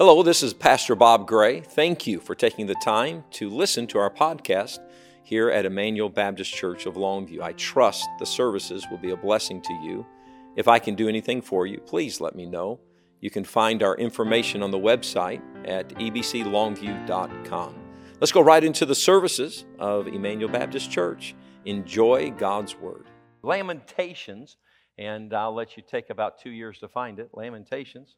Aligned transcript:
Hello, 0.00 0.22
this 0.22 0.42
is 0.42 0.54
Pastor 0.54 0.94
Bob 0.94 1.26
Gray. 1.26 1.60
Thank 1.60 2.06
you 2.06 2.20
for 2.20 2.34
taking 2.34 2.66
the 2.66 2.74
time 2.76 3.22
to 3.32 3.50
listen 3.50 3.86
to 3.88 3.98
our 3.98 4.08
podcast 4.08 4.78
here 5.22 5.50
at 5.50 5.66
Emmanuel 5.66 6.08
Baptist 6.08 6.54
Church 6.54 6.86
of 6.86 6.94
Longview. 6.94 7.42
I 7.42 7.52
trust 7.52 8.08
the 8.18 8.24
services 8.24 8.86
will 8.90 8.96
be 8.96 9.10
a 9.10 9.16
blessing 9.18 9.60
to 9.60 9.74
you. 9.74 10.06
If 10.56 10.68
I 10.68 10.78
can 10.78 10.94
do 10.94 11.06
anything 11.06 11.42
for 11.42 11.66
you, 11.66 11.80
please 11.80 12.18
let 12.18 12.34
me 12.34 12.46
know. 12.46 12.80
You 13.20 13.28
can 13.28 13.44
find 13.44 13.82
our 13.82 13.94
information 13.96 14.62
on 14.62 14.70
the 14.70 14.78
website 14.78 15.42
at 15.68 15.90
ebclongview.com. 15.90 17.74
Let's 18.20 18.32
go 18.32 18.40
right 18.40 18.64
into 18.64 18.86
the 18.86 18.94
services 18.94 19.66
of 19.78 20.08
Emmanuel 20.08 20.50
Baptist 20.50 20.90
Church. 20.90 21.34
Enjoy 21.66 22.30
God's 22.30 22.74
Word. 22.74 23.04
Lamentations, 23.42 24.56
and 24.96 25.34
I'll 25.34 25.54
let 25.54 25.76
you 25.76 25.82
take 25.86 26.08
about 26.08 26.40
two 26.40 26.52
years 26.52 26.78
to 26.78 26.88
find 26.88 27.18
it. 27.18 27.32
Lamentations. 27.34 28.16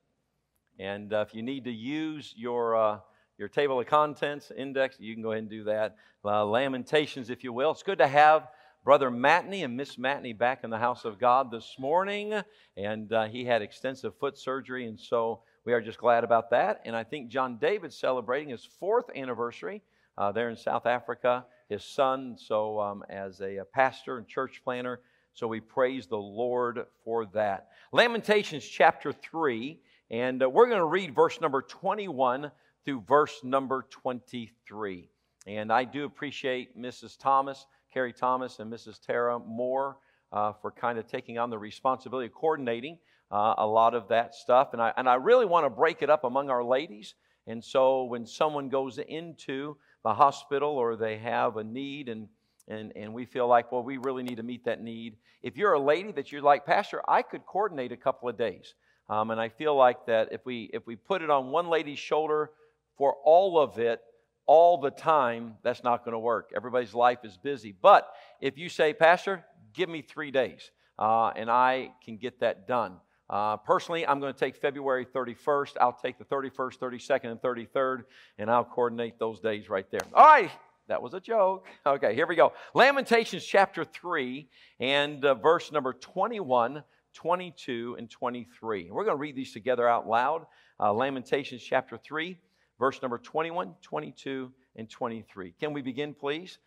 And 0.83 1.13
uh, 1.13 1.25
if 1.29 1.33
you 1.33 1.45
need 1.45 1.63
to 1.67 1.71
use 1.71 2.35
your, 2.37 2.75
uh, 2.75 2.99
your 3.39 3.47
table 3.49 3.79
of 3.79 3.87
contents 3.87 4.51
index, 4.51 4.97
you 4.99 5.15
can 5.15 5.23
go 5.23 5.31
ahead 5.31 5.43
and 5.43 5.51
do 5.51 5.63
that. 5.63 5.95
Uh, 6.25 6.45
Lamentations, 6.45 7.31
if 7.31 7.45
you 7.45 7.53
will. 7.53 7.71
It's 7.71 7.85
good 7.85 7.99
to 7.99 8.09
have 8.09 8.49
Brother 8.85 9.09
Matney 9.09 9.65
and 9.65 9.77
Miss 9.77 9.95
Matney 9.95 10.37
back 10.37 10.65
in 10.65 10.71
the 10.71 10.79
house 10.79 11.05
of 11.05 11.21
God 11.21 11.53
this 11.53 11.77
morning. 11.79 12.35
And 12.77 13.13
uh, 13.13 13.29
he 13.29 13.45
had 13.45 13.63
extensive 13.63 14.17
foot 14.19 14.37
surgery, 14.37 14.89
and 14.89 14.99
so 14.99 15.43
we 15.65 15.73
are 15.73 15.81
just 15.81 15.99
glad 15.99 16.25
about 16.25 16.51
that. 16.51 16.81
And 16.85 16.97
I 16.97 17.05
think 17.05 17.29
John 17.29 17.59
David's 17.59 17.97
celebrating 17.97 18.49
his 18.49 18.65
fourth 18.65 19.09
anniversary 19.15 19.83
uh, 20.19 20.33
there 20.33 20.51
in 20.51 20.57
South 20.57 20.87
Africa. 20.87 21.45
His 21.69 21.85
son, 21.85 22.37
so 22.37 22.81
um, 22.81 23.05
as 23.09 23.41
a, 23.41 23.59
a 23.59 23.65
pastor 23.65 24.19
and 24.19 24.27
church 24.27 24.63
planter, 24.65 25.01
so 25.33 25.47
we 25.47 25.61
praise 25.61 26.09
the 26.09 26.19
Lord 26.19 26.87
for 27.05 27.27
that. 27.27 27.69
Lamentations 27.93 28.65
chapter 28.65 29.13
3 29.13 29.79
and 30.13 30.43
uh, 30.43 30.51
we're 30.51 30.67
going 30.67 30.79
to 30.79 30.85
read 30.85 31.15
verse 31.15 31.41
number 31.41 31.63
21 31.63 32.53
through 32.85 33.01
verse 33.09 33.41
number 33.43 33.87
23. 33.91 35.09
And 35.47 35.73
I 35.73 35.85
do 35.85 36.05
appreciate 36.05 36.79
Mrs. 36.79 37.19
Thomas, 37.19 37.67
Carrie 37.93 38.13
Thomas, 38.13 38.59
and 38.59 38.71
Mrs. 38.71 39.01
Tara 39.01 39.39
Moore 39.39 39.97
uh, 40.31 40.53
for 40.53 40.71
kind 40.71 40.99
of 40.99 41.07
taking 41.07 41.39
on 41.39 41.49
the 41.49 41.59
responsibility 41.59 42.27
of 42.27 42.35
coordinating 42.35 42.99
uh, 43.31 43.55
a 43.57 43.67
lot 43.67 43.95
of 43.95 44.09
that 44.09 44.35
stuff. 44.35 44.75
And 44.75 44.83
I, 44.83 44.93
and 44.99 45.09
I 45.09 45.15
really 45.15 45.47
want 45.47 45.65
to 45.65 45.71
break 45.71 46.03
it 46.03 46.11
up 46.11 46.25
among 46.25 46.51
our 46.51 46.63
ladies. 46.63 47.15
And 47.47 47.65
so 47.65 48.05
when 48.05 48.27
someone 48.27 48.69
goes 48.69 48.99
into 48.99 49.79
the 50.05 50.13
hospital 50.13 50.71
or 50.71 50.95
they 50.95 51.17
have 51.19 51.57
a 51.57 51.65
need 51.65 52.09
and 52.09 52.29
and, 52.69 52.93
and 52.95 53.13
we 53.13 53.25
feel 53.25 53.49
like, 53.49 53.73
well, 53.73 53.83
we 53.83 53.97
really 53.97 54.23
need 54.23 54.37
to 54.37 54.45
meet 54.45 54.65
that 54.67 54.81
need. 54.81 55.17
If 55.43 55.57
you're 55.57 55.73
a 55.73 55.81
lady 55.81 56.13
that 56.13 56.31
you're 56.31 56.43
like, 56.43 56.65
Pastor, 56.65 57.03
I 57.09 57.23
could 57.23 57.45
coordinate 57.45 57.91
a 57.91 57.97
couple 57.97 58.29
of 58.29 58.39
days. 58.39 58.75
Um, 59.13 59.31
and 59.31 59.39
I 59.39 59.51
feel 59.51 59.77
like 59.77 60.07
that 60.07 60.31
if 60.33 60.47
we 60.47 60.71
if 60.73 60.87
we 60.87 60.97
put 60.97 61.21
it 61.21 61.29
on 61.29 61.51
one 61.51 61.69
lady's 61.69 61.99
shoulder 61.99 62.51
for 62.97 63.17
all 63.25 63.59
of 63.59 63.79
it 63.79 64.01
all 64.47 64.81
the 64.81 64.91
time, 64.91 65.57
that's 65.63 65.85
not 65.85 66.03
going 66.03 66.15
to 66.15 66.19
work. 66.19 66.51
Everybody's 66.57 66.95
life 66.95 67.19
is 67.23 67.37
busy. 67.37 67.75
But 67.83 68.11
if 68.41 68.57
you 68.57 68.71
say, 68.71 68.95
Pastor, 68.95 69.45
give 69.75 69.91
me 69.91 70.01
three 70.01 70.31
days, 70.31 70.71
uh, 70.99 71.29
and 71.37 71.51
I 71.51 71.91
can 72.03 72.17
get 72.17 72.41
that 72.41 72.67
done. 72.67 72.95
Uh, 73.29 73.59
personally, 73.59 74.07
I'm 74.07 74.19
going 74.19 74.33
to 74.33 74.41
take 74.41 74.57
February 74.57 75.05
31st. 75.05 75.73
I'll 75.79 75.93
take 75.93 76.17
the 76.19 76.25
31st, 76.25 76.79
32nd, 76.79 77.33
and 77.33 77.43
33rd, 77.43 78.05
and 78.39 78.51
I'll 78.51 78.65
coordinate 78.65 79.19
those 79.19 79.41
days 79.41 79.69
right 79.69 79.91
there. 79.91 80.01
All 80.15 80.25
right, 80.25 80.51
that 80.89 81.03
was 81.03 81.13
a 81.13 81.21
joke. 81.21 81.67
Okay, 81.87 82.15
here 82.15 82.27
we 82.27 82.35
go. 82.35 82.55
Lamentations 82.75 83.45
chapter 83.45 83.85
3 83.85 84.49
and 84.81 85.23
uh, 85.23 85.35
verse 85.35 85.71
number 85.71 85.93
21 85.93 86.83
22, 87.15 87.97
and 87.99 88.11
23. 88.11 88.91
We're 88.91 89.05
going 89.05 89.17
to 89.17 89.21
read 89.21 89.37
these 89.37 89.53
together 89.53 89.89
out 89.89 90.09
loud. 90.09 90.47
Uh, 90.81 90.93
Lamentations 90.93 91.63
chapter 91.63 91.99
3, 91.99 92.39
verse 92.79 93.01
number 93.03 93.19
21, 93.19 93.75
22, 93.83 94.51
and 94.77 94.89
23. 94.89 95.55
Can 95.61 95.73
we 95.73 95.83
begin, 95.83 96.15
please? 96.15 96.59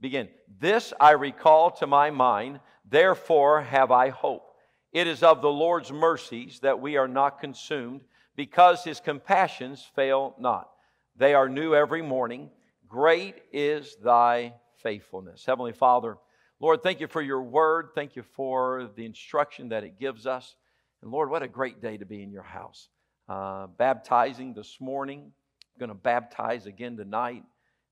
Begin. 0.00 0.28
This 0.60 0.92
I 1.00 1.12
recall 1.12 1.70
to 1.72 1.86
my 1.86 2.10
mind, 2.10 2.60
therefore 2.88 3.62
have 3.62 3.90
I 3.90 4.08
hope. 4.08 4.54
It 4.92 5.06
is 5.06 5.22
of 5.22 5.42
the 5.42 5.50
Lord's 5.50 5.92
mercies 5.92 6.60
that 6.60 6.80
we 6.80 6.96
are 6.96 7.08
not 7.08 7.40
consumed, 7.40 8.00
because 8.36 8.82
his 8.82 9.00
compassions 9.00 9.86
fail 9.94 10.34
not. 10.38 10.70
They 11.16 11.34
are 11.34 11.48
new 11.48 11.74
every 11.74 12.02
morning. 12.02 12.50
Great 12.88 13.36
is 13.52 13.96
thy 14.02 14.54
faithfulness. 14.82 15.44
Heavenly 15.44 15.72
Father, 15.72 16.16
Lord, 16.62 16.82
thank 16.82 17.00
you 17.00 17.06
for 17.06 17.22
your 17.22 17.40
word. 17.40 17.88
Thank 17.94 18.16
you 18.16 18.22
for 18.22 18.90
the 18.94 19.06
instruction 19.06 19.70
that 19.70 19.82
it 19.82 19.98
gives 19.98 20.26
us. 20.26 20.56
And 21.00 21.10
Lord, 21.10 21.30
what 21.30 21.42
a 21.42 21.48
great 21.48 21.80
day 21.80 21.96
to 21.96 22.04
be 22.04 22.22
in 22.22 22.30
your 22.30 22.42
house. 22.42 22.90
Uh, 23.30 23.66
baptizing 23.66 24.52
this 24.52 24.76
morning, 24.78 25.32
going 25.78 25.88
to 25.88 25.94
baptize 25.94 26.66
again 26.66 26.98
tonight. 26.98 27.44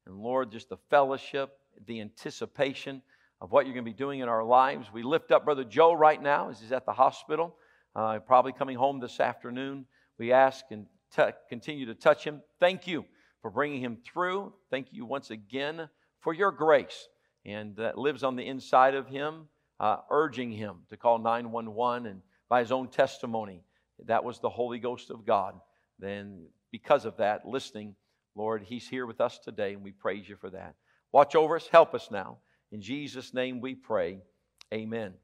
And 0.05 0.17
Lord, 0.19 0.53
just 0.53 0.69
the 0.69 0.77
fellowship, 0.91 1.57
the 1.87 2.03
anticipation 2.03 3.01
of 3.41 3.53
what 3.53 3.65
you're 3.65 3.73
going 3.73 3.87
to 3.87 3.91
be 3.91 3.97
doing 3.97 4.21
in 4.21 4.29
our 4.29 4.45
lives. 4.45 4.89
We 4.93 5.03
lift 5.03 5.33
up 5.33 5.47
Brother 5.47 5.65
Joe 5.65 5.95
right 5.95 6.21
now 6.21 6.51
as 6.51 6.61
he's 6.61 6.73
at 6.73 6.85
the 6.85 6.93
hospital, 6.93 7.57
uh, 7.97 8.19
probably 8.19 8.53
coming 8.53 8.77
home 8.77 9.01
this 9.01 9.19
afternoon. 9.19 9.87
We 10.19 10.33
ask 10.33 10.67
and 10.71 10.85
t- 11.17 11.23
continue 11.49 11.87
to 11.87 11.95
touch 11.95 12.23
him. 12.23 12.43
Thank 12.61 12.87
you 12.87 13.07
for 13.41 13.51
bringing 13.51 13.81
him 13.81 13.97
through. 14.05 14.53
Thank 14.71 14.89
you 14.93 15.07
once 15.07 15.31
again 15.31 15.89
for 16.21 16.35
your 16.35 16.53
grace 16.53 17.09
and 17.45 17.77
that 17.77 17.99
lives 17.99 18.23
on 18.23 18.37
the 18.37 18.47
inside 18.47 18.95
of 18.95 19.09
him, 19.09 19.49
uh, 19.81 19.99
urging 20.11 20.51
him 20.51 20.77
to 20.91 20.97
call 20.97 21.19
911. 21.19 22.07
And 22.07 22.21
by 22.49 22.61
his 22.61 22.73
own 22.73 22.89
testimony, 22.89 23.63
that 24.07 24.25
was 24.25 24.41
the 24.41 24.49
Holy 24.49 24.79
Ghost 24.79 25.11
of 25.11 25.27
God. 25.27 25.55
Then, 25.99 26.47
because 26.71 27.05
of 27.05 27.17
that, 27.17 27.47
listening, 27.47 27.95
Lord, 28.35 28.63
he's 28.63 28.89
here 28.89 29.07
with 29.07 29.21
us 29.21 29.39
today, 29.39 29.75
and 29.75 29.83
we 29.83 29.93
praise 29.93 30.29
you 30.29 30.37
for 30.37 30.51
that. 30.51 30.75
Watch 31.13 31.35
over 31.35 31.57
us, 31.57 31.69
help 31.69 31.95
us 31.95 32.11
now. 32.11 32.39
In 32.71 32.81
Jesus' 32.81 33.35
name 33.35 33.61
we 33.61 33.75
pray. 33.75 34.19
Amen. 34.73 35.15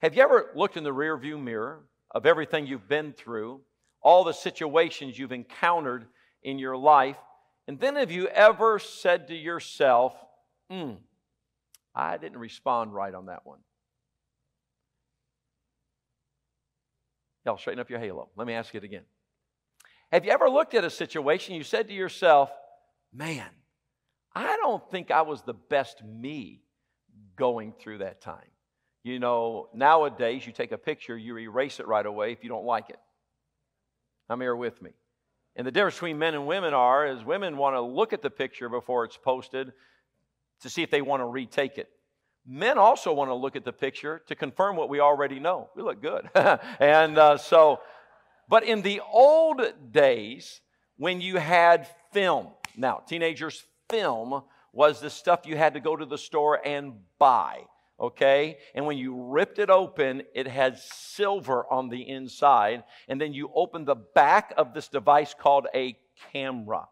Have 0.00 0.14
you 0.14 0.22
ever 0.22 0.50
looked 0.54 0.76
in 0.76 0.84
the 0.84 0.94
rearview 0.94 1.42
mirror 1.42 1.84
of 2.10 2.26
everything 2.26 2.66
you've 2.66 2.88
been 2.88 3.12
through, 3.12 3.60
all 4.00 4.24
the 4.24 4.32
situations 4.32 5.18
you've 5.18 5.32
encountered 5.32 6.06
in 6.42 6.58
your 6.58 6.76
life, 6.76 7.16
and 7.68 7.80
then 7.80 7.96
have 7.96 8.10
you 8.10 8.28
ever 8.28 8.78
said 8.78 9.28
to 9.28 9.34
yourself, 9.34 10.14
hmm, 10.70 10.92
I 11.96 12.18
didn't 12.18 12.38
respond 12.38 12.92
right 12.92 13.14
on 13.14 13.26
that 13.26 13.46
one. 13.46 13.60
Y'all 17.46 17.56
straighten 17.56 17.80
up 17.80 17.88
your 17.88 17.98
halo. 17.98 18.28
Let 18.36 18.46
me 18.46 18.52
ask 18.52 18.74
it 18.74 18.84
again. 18.84 19.04
Have 20.12 20.24
you 20.24 20.30
ever 20.30 20.50
looked 20.50 20.74
at 20.74 20.84
a 20.84 20.90
situation 20.90 21.54
you 21.54 21.62
said 21.62 21.88
to 21.88 21.94
yourself, 21.94 22.50
man, 23.14 23.48
I 24.34 24.56
don't 24.58 24.88
think 24.90 25.10
I 25.10 25.22
was 25.22 25.42
the 25.42 25.54
best 25.54 26.04
me 26.04 26.62
going 27.36 27.72
through 27.80 27.98
that 27.98 28.20
time? 28.20 28.50
You 29.02 29.18
know, 29.18 29.68
nowadays 29.72 30.46
you 30.46 30.52
take 30.52 30.72
a 30.72 30.78
picture, 30.78 31.16
you 31.16 31.38
erase 31.38 31.80
it 31.80 31.86
right 31.86 32.04
away 32.04 32.32
if 32.32 32.42
you 32.42 32.50
don't 32.50 32.66
like 32.66 32.90
it. 32.90 32.98
I'm 34.28 34.40
here 34.40 34.56
with 34.56 34.82
me. 34.82 34.90
And 35.54 35.66
the 35.66 35.70
difference 35.70 35.94
between 35.94 36.18
men 36.18 36.34
and 36.34 36.46
women 36.46 36.74
are 36.74 37.06
is 37.06 37.24
women 37.24 37.56
want 37.56 37.76
to 37.76 37.80
look 37.80 38.12
at 38.12 38.20
the 38.20 38.30
picture 38.30 38.68
before 38.68 39.04
it's 39.04 39.16
posted 39.16 39.72
to 40.60 40.70
see 40.70 40.82
if 40.82 40.90
they 40.90 41.02
want 41.02 41.20
to 41.20 41.26
retake 41.26 41.78
it. 41.78 41.88
Men 42.46 42.78
also 42.78 43.12
want 43.12 43.30
to 43.30 43.34
look 43.34 43.56
at 43.56 43.64
the 43.64 43.72
picture 43.72 44.22
to 44.28 44.36
confirm 44.36 44.76
what 44.76 44.88
we 44.88 45.00
already 45.00 45.40
know. 45.40 45.68
We 45.74 45.82
look 45.82 46.00
good. 46.00 46.30
and 46.80 47.18
uh, 47.18 47.38
so, 47.38 47.80
but 48.48 48.62
in 48.62 48.82
the 48.82 49.00
old 49.12 49.60
days, 49.90 50.60
when 50.96 51.20
you 51.20 51.38
had 51.38 51.88
film, 52.12 52.48
now, 52.76 53.02
teenagers, 53.06 53.64
film 53.90 54.42
was 54.72 55.00
the 55.00 55.10
stuff 55.10 55.46
you 55.46 55.56
had 55.56 55.74
to 55.74 55.80
go 55.80 55.96
to 55.96 56.04
the 56.04 56.18
store 56.18 56.60
and 56.64 56.94
buy, 57.18 57.62
okay? 57.98 58.58
And 58.74 58.86
when 58.86 58.98
you 58.98 59.30
ripped 59.30 59.58
it 59.58 59.70
open, 59.70 60.22
it 60.34 60.46
had 60.46 60.78
silver 60.78 61.64
on 61.70 61.88
the 61.88 62.08
inside. 62.08 62.84
And 63.08 63.20
then 63.20 63.32
you 63.32 63.50
opened 63.54 63.86
the 63.86 63.94
back 63.94 64.52
of 64.56 64.74
this 64.74 64.88
device 64.88 65.34
called 65.34 65.66
a 65.74 65.98
camera. 66.32 66.86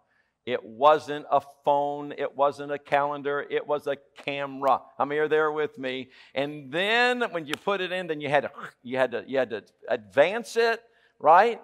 It 0.46 0.62
wasn't 0.62 1.25
a 1.31 1.41
phone. 1.64 2.12
It 2.12 2.37
wasn't 2.37 2.70
a 2.70 2.79
calendar. 2.79 3.44
It 3.49 3.67
was 3.67 3.87
a 3.87 3.96
camera. 4.19 4.82
I'm 4.99 5.11
here 5.11 5.26
there 5.26 5.50
with 5.50 5.79
me. 5.79 6.11
And 6.35 6.70
then 6.70 7.23
when 7.31 7.46
you 7.46 7.55
put 7.55 7.81
it 7.81 7.93
in, 7.93 8.08
then 8.08 8.20
you 8.20 8.29
had 8.29 8.43
to, 8.43 8.50
you 8.82 8.99
had 8.99 9.12
to, 9.12 9.25
you 9.26 9.38
had 9.38 9.50
to 9.50 9.64
advance 9.88 10.56
it, 10.56 10.82
right? 11.19 11.62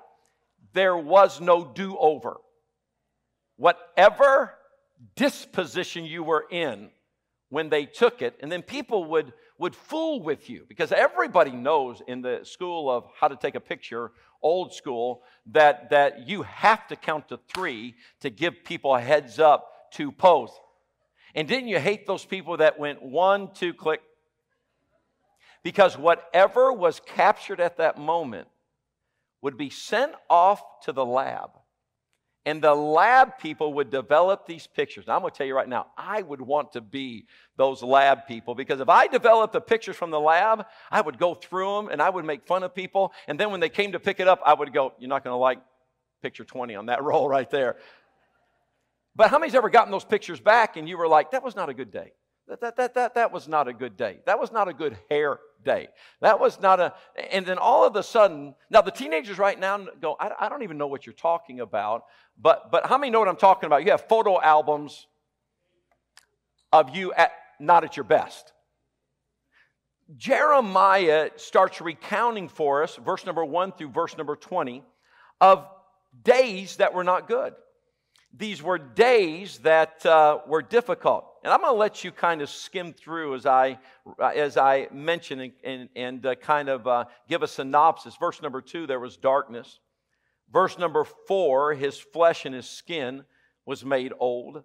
There 0.73 0.97
was 0.97 1.41
no 1.41 1.65
do 1.65 1.99
over. 1.99 2.39
Whatever 3.57 4.55
disposition 5.15 6.05
you 6.05 6.23
were 6.23 6.47
in 6.51 6.91
when 7.51 7.69
they 7.69 7.85
took 7.85 8.23
it, 8.23 8.37
and 8.41 8.51
then 8.51 8.63
people 8.63 9.05
would, 9.05 9.35
would 9.59 9.77
fool 9.77 10.23
with 10.23 10.49
you 10.49 10.65
because 10.69 10.93
everybody 10.93 11.51
knows 11.51 12.01
in 12.07 12.23
the 12.23 12.41
school 12.45 12.91
of 12.91 13.05
how 13.19 13.29
to 13.29 13.37
take 13.37 13.57
a 13.57 13.61
picture 13.61 14.13
old 14.43 14.75
school, 14.75 15.23
that, 15.47 15.91
that 15.91 16.29
you 16.29 16.43
have 16.43 16.87
to 16.89 16.97
count 16.97 17.29
to 17.29 17.39
three 17.53 17.95
to 18.21 18.31
give 18.31 18.65
people 18.65 18.95
a 18.95 19.01
heads 19.01 19.39
up 19.39 19.93
to 19.93 20.13
pose. 20.13 20.51
And 21.35 21.47
didn't 21.47 21.69
you 21.69 21.79
hate 21.79 22.07
those 22.07 22.25
people 22.25 22.57
that 22.59 22.79
went 22.79 23.03
one, 23.03 23.53
two, 23.53 23.73
click? 23.73 24.01
Because 25.63 25.97
whatever 25.97 26.73
was 26.73 27.01
captured 27.05 27.61
at 27.61 27.77
that 27.77 27.99
moment 27.99 28.49
would 29.43 29.57
be 29.57 29.71
sent 29.71 30.13
off 30.29 30.63
to 30.83 30.93
the 30.93 31.05
lab. 31.05 31.51
And 32.47 32.63
the 32.63 32.75
lab 32.75 33.39
people 33.39 33.75
would 33.75 33.91
develop 33.91 34.47
these 34.47 34.67
pictures. 34.67 35.07
Now, 35.07 35.17
I'm 35.17 35.21
going 35.21 35.31
to 35.31 35.37
tell 35.37 35.47
you 35.47 35.55
right 35.55 35.69
now, 35.69 35.89
I 35.97 36.23
would 36.23 36.41
want 36.41 36.73
to 36.73 36.81
be 36.81 37.27
those 37.57 37.83
lab 37.83 38.27
people 38.27 38.55
because 38.55 38.81
if 38.81 38.89
I 38.89 39.09
developed 39.09 39.53
the 39.53 39.61
pictures 39.61 39.97
from 39.97 40.11
the 40.11 40.21
lab, 40.21 40.65
I 40.91 41.03
would 41.03 41.19
go 41.19 41.35
through 41.35 41.77
them 41.77 41.89
and 41.91 42.01
I 42.01 42.09
would 42.09 42.25
make 42.25 42.47
fun 42.47 42.63
of 42.63 42.75
people. 42.75 43.13
And 43.29 43.39
then 43.39 43.51
when 43.51 43.61
they 43.61 43.69
came 43.69 43.93
to 43.93 44.01
pick 44.01 44.21
it 44.21 44.29
up, 44.29 44.41
I 44.45 44.55
would 44.55 44.73
go, 44.73 44.95
You're 44.99 45.11
not 45.11 45.23
going 45.23 45.35
to 45.35 45.39
like 45.39 45.61
picture 46.23 46.45
20 46.45 46.75
on 46.77 46.87
that 46.87 47.03
roll 47.03 47.29
right 47.29 47.51
there. 47.51 47.77
But 49.15 49.29
how 49.29 49.39
many's 49.39 49.55
ever 49.55 49.69
gotten 49.69 49.91
those 49.91 50.05
pictures 50.05 50.41
back 50.41 50.79
and 50.79 50.89
you 50.89 50.97
were 50.97 51.09
like, 51.09 51.33
That 51.33 51.43
was 51.43 51.55
not 51.55 51.69
a 51.69 51.75
good 51.75 51.91
day? 51.91 52.13
That, 52.51 52.61
that, 52.63 52.77
that, 52.79 52.95
that, 52.95 53.15
that 53.15 53.33
was 53.33 53.47
not 53.47 53.69
a 53.69 53.73
good 53.73 53.97
day. 53.97 54.19
That 54.27 54.41
was 54.41 54.51
not 54.51 54.67
a 54.67 54.73
good 54.73 54.99
hair 55.09 55.39
day. 55.65 55.87
That 56.21 56.41
was 56.41 56.61
not 56.61 56.81
a, 56.81 56.95
and 57.31 57.47
then 57.47 57.59
all 57.59 57.87
of 57.87 57.95
a 57.95 58.03
sudden, 58.03 58.57
now 58.71 58.81
the 58.81 58.91
teenagers 58.91 59.39
right 59.39 59.59
now 59.59 59.87
go, 60.01 60.17
I, 60.19 60.33
I 60.41 60.49
don't 60.49 60.65
even 60.65 60.77
know 60.77 60.89
what 60.89 61.07
you're 61.07 61.13
talking 61.13 61.61
about, 61.61 62.07
but, 62.37 62.73
but 62.73 62.87
how 62.87 62.99
many 62.99 63.11
know 63.11 63.21
what 63.21 63.29
I'm 63.29 63.37
talking 63.37 63.69
about? 63.69 63.85
You 63.85 63.93
have 63.93 64.09
photo 64.09 64.41
albums 64.43 65.07
of 66.73 66.97
you 66.97 67.13
at, 67.13 67.31
not 67.61 67.85
at 67.85 67.97
your 67.97 68.03
best. 68.03 68.53
Jeremiah 70.17 71.31
starts 71.37 71.81
recounting 71.81 72.49
for 72.49 72.83
us, 72.83 72.97
verse 72.97 73.25
number 73.25 73.45
one 73.45 73.71
through 73.71 73.91
verse 73.91 74.17
number 74.19 74.35
20, 74.35 74.83
of 75.41 75.69
days 76.25 76.79
that 76.79 76.95
were 76.95 77.05
not 77.05 77.29
good. 77.29 77.55
These 78.37 78.63
were 78.63 78.79
days 78.79 79.59
that 79.59 80.05
uh, 80.07 80.39
were 80.47 80.63
difficult. 80.63 81.27
And 81.43 81.53
I'm 81.53 81.61
going 81.61 81.73
to 81.73 81.79
let 81.79 82.05
you 82.05 82.13
kind 82.13 82.43
of 82.43 82.49
skim 82.49 82.93
through 82.93 83.35
as 83.35 83.47
I, 83.47 83.79
as 84.23 84.57
I 84.57 84.89
mention 84.93 85.41
and, 85.41 85.53
and, 85.65 85.89
and 85.97 86.27
uh, 86.27 86.35
kind 86.37 86.69
of 86.69 86.87
uh, 86.87 87.05
give 87.29 87.43
a 87.43 87.49
synopsis. 87.49 88.17
Verse 88.17 88.41
number 88.41 88.61
two, 88.61 88.87
there 88.87 89.01
was 89.01 89.17
darkness. 89.17 89.81
Verse 90.53 90.79
number 90.79 91.05
four, 91.05 91.75
his 91.75 91.99
flesh 91.99 92.45
and 92.45 92.55
his 92.55 92.69
skin 92.69 93.25
was 93.67 93.85
made 93.85 94.13
old. 94.19 94.63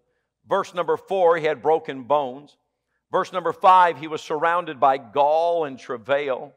Verse 0.47 0.73
number 0.73 0.97
four, 0.97 1.37
he 1.37 1.45
had 1.45 1.61
broken 1.61 2.03
bones. 2.03 2.57
Verse 3.11 3.31
number 3.31 3.53
five, 3.53 3.97
he 3.97 4.07
was 4.07 4.21
surrounded 4.21 4.79
by 4.79 4.97
gall 4.97 5.65
and 5.65 5.79
travail. 5.79 6.53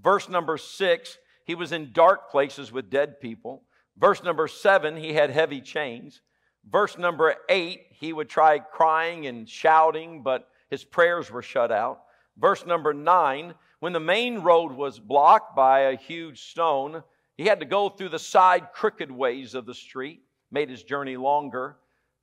Verse 0.00 0.28
number 0.28 0.56
six, 0.58 1.18
he 1.44 1.54
was 1.54 1.72
in 1.72 1.92
dark 1.92 2.30
places 2.30 2.72
with 2.72 2.90
dead 2.90 3.20
people. 3.20 3.62
Verse 3.96 4.22
number 4.22 4.48
seven, 4.48 4.96
he 4.96 5.12
had 5.12 5.30
heavy 5.30 5.60
chains. 5.60 6.20
Verse 6.68 6.98
number 6.98 7.34
eight, 7.48 7.86
he 7.90 8.12
would 8.12 8.28
try 8.28 8.58
crying 8.58 9.26
and 9.26 9.48
shouting, 9.48 10.22
but 10.22 10.48
his 10.70 10.84
prayers 10.84 11.30
were 11.30 11.42
shut 11.42 11.72
out. 11.72 12.02
Verse 12.36 12.64
number 12.64 12.94
nine, 12.94 13.54
when 13.80 13.92
the 13.92 14.00
main 14.00 14.40
road 14.40 14.72
was 14.72 14.98
blocked 14.98 15.56
by 15.56 15.80
a 15.80 15.96
huge 15.96 16.42
stone, 16.42 17.02
he 17.36 17.44
had 17.44 17.60
to 17.60 17.66
go 17.66 17.88
through 17.88 18.10
the 18.10 18.18
side 18.18 18.72
crooked 18.72 19.10
ways 19.10 19.54
of 19.54 19.66
the 19.66 19.74
street, 19.74 20.22
made 20.50 20.68
his 20.68 20.82
journey 20.82 21.16
longer. 21.16 21.76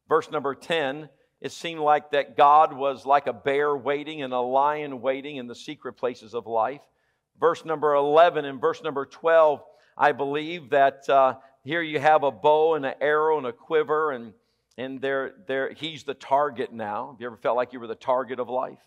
Verse 0.08 0.30
number 0.32 0.56
10, 0.56 1.10
it 1.42 1.52
seemed 1.52 1.82
like 1.82 2.12
that 2.12 2.38
God 2.38 2.74
was 2.74 3.06
like 3.06 3.28
a 3.28 3.34
bear 3.34 3.76
waiting 3.76 4.22
and 4.22 4.34
a 4.34 4.40
lion 4.40 5.02
waiting 5.02 5.38
in 5.38 5.48
the 5.48 5.56
secret 5.56 5.94
places 5.94 6.34
of 6.34 6.48
life. 6.48 6.82
Verse 7.40 7.66
number 7.66 7.94
11 7.94 8.46
and 8.46 8.62
verse 8.62 8.82
number 8.82 9.06
12, 9.06 9.62
I 9.98 10.12
believe 10.12 10.70
that 10.70 11.08
uh, 11.10 11.36
here 11.68 11.82
you 11.82 12.00
have 12.00 12.24
a 12.24 12.32
bow 12.32 12.76
and 12.76 12.86
an 12.86 12.96
arrow 13.02 13.38
and 13.38 13.46
a 13.46 13.52
quiver, 13.52 14.12
and, 14.12 14.32
and 14.78 15.02
there, 15.02 15.34
there, 15.48 15.74
he's 15.74 16.06
the 16.06 16.14
target 16.14 16.72
now. 16.72 17.12
Have 17.12 17.20
you 17.20 17.28
ever 17.28 17.36
felt 17.36 17.58
like 17.58 17.74
you 17.74 17.82
were 17.82 17.88
the 17.88 17.96
target 17.96 18.40
of 18.40 18.48
life? 18.48 18.80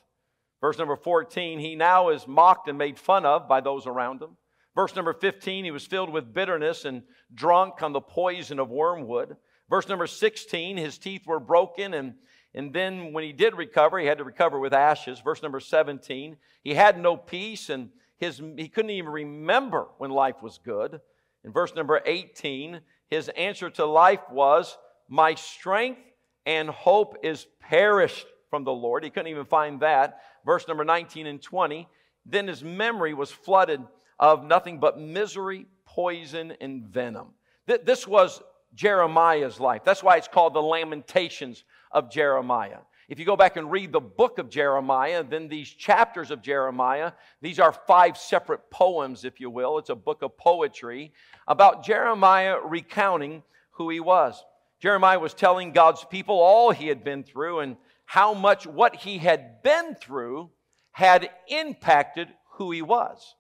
Verse 0.62 0.78
number 0.78 0.96
14, 0.96 1.58
he 1.58 1.76
now 1.76 2.08
is 2.08 2.26
mocked 2.26 2.68
and 2.68 2.78
made 2.78 2.98
fun 2.98 3.26
of 3.26 3.46
by 3.46 3.60
those 3.60 3.86
around 3.86 4.22
him. 4.22 4.30
Verse 4.74 4.96
number 4.96 5.12
15, 5.12 5.66
he 5.66 5.70
was 5.70 5.84
filled 5.84 6.10
with 6.10 6.32
bitterness 6.32 6.86
and 6.86 7.02
drunk 7.34 7.82
on 7.82 7.92
the 7.92 8.00
poison 8.00 8.58
of 8.58 8.70
wormwood. 8.70 9.36
Verse 9.68 9.86
number 9.86 10.06
16, 10.06 10.78
his 10.78 10.96
teeth 10.96 11.26
were 11.26 11.38
broken, 11.38 11.92
and, 11.92 12.14
and 12.54 12.72
then 12.72 13.12
when 13.12 13.24
he 13.24 13.32
did 13.32 13.54
recover, 13.56 13.98
he 13.98 14.06
had 14.06 14.18
to 14.18 14.24
recover 14.24 14.58
with 14.58 14.72
ashes. 14.72 15.20
Verse 15.20 15.42
number 15.42 15.60
17, 15.60 16.34
he 16.64 16.74
had 16.74 16.98
no 16.98 17.14
peace, 17.14 17.68
and 17.68 17.90
his, 18.16 18.40
he 18.56 18.68
couldn't 18.68 18.92
even 18.92 19.10
remember 19.10 19.88
when 19.98 20.10
life 20.10 20.42
was 20.42 20.58
good. 20.64 21.00
In 21.44 21.52
verse 21.52 21.74
number 21.74 22.00
18, 22.04 22.80
his 23.08 23.28
answer 23.30 23.70
to 23.70 23.86
life 23.86 24.20
was, 24.30 24.76
My 25.08 25.34
strength 25.34 26.00
and 26.46 26.68
hope 26.68 27.16
is 27.22 27.46
perished 27.60 28.26
from 28.50 28.64
the 28.64 28.72
Lord. 28.72 29.04
He 29.04 29.10
couldn't 29.10 29.30
even 29.30 29.46
find 29.46 29.80
that. 29.80 30.20
Verse 30.44 30.66
number 30.66 30.84
19 30.84 31.26
and 31.26 31.40
20, 31.40 31.88
then 32.26 32.48
his 32.48 32.62
memory 32.62 33.14
was 33.14 33.30
flooded 33.30 33.80
of 34.18 34.44
nothing 34.44 34.78
but 34.78 34.98
misery, 34.98 35.66
poison, 35.86 36.54
and 36.60 36.84
venom. 36.84 37.28
This 37.66 38.06
was 38.06 38.42
Jeremiah's 38.74 39.60
life. 39.60 39.82
That's 39.84 40.02
why 40.02 40.16
it's 40.16 40.28
called 40.28 40.54
the 40.54 40.62
Lamentations 40.62 41.64
of 41.92 42.10
Jeremiah. 42.10 42.78
If 43.10 43.18
you 43.18 43.24
go 43.24 43.36
back 43.36 43.56
and 43.56 43.72
read 43.72 43.90
the 43.90 44.00
book 44.00 44.38
of 44.38 44.48
Jeremiah, 44.48 45.24
then 45.24 45.48
these 45.48 45.68
chapters 45.68 46.30
of 46.30 46.42
Jeremiah, 46.42 47.10
these 47.42 47.58
are 47.58 47.72
five 47.72 48.16
separate 48.16 48.70
poems, 48.70 49.24
if 49.24 49.40
you 49.40 49.50
will. 49.50 49.78
It's 49.78 49.90
a 49.90 49.96
book 49.96 50.22
of 50.22 50.38
poetry 50.38 51.12
about 51.48 51.84
Jeremiah 51.84 52.58
recounting 52.64 53.42
who 53.72 53.90
he 53.90 53.98
was. 53.98 54.40
Jeremiah 54.78 55.18
was 55.18 55.34
telling 55.34 55.72
God's 55.72 56.04
people 56.04 56.38
all 56.38 56.70
he 56.70 56.86
had 56.86 57.02
been 57.02 57.24
through 57.24 57.58
and 57.58 57.76
how 58.04 58.32
much 58.32 58.64
what 58.64 58.94
he 58.94 59.18
had 59.18 59.60
been 59.64 59.96
through 59.96 60.48
had 60.92 61.30
impacted 61.48 62.28
who 62.52 62.70
he 62.70 62.80
was. 62.80 63.34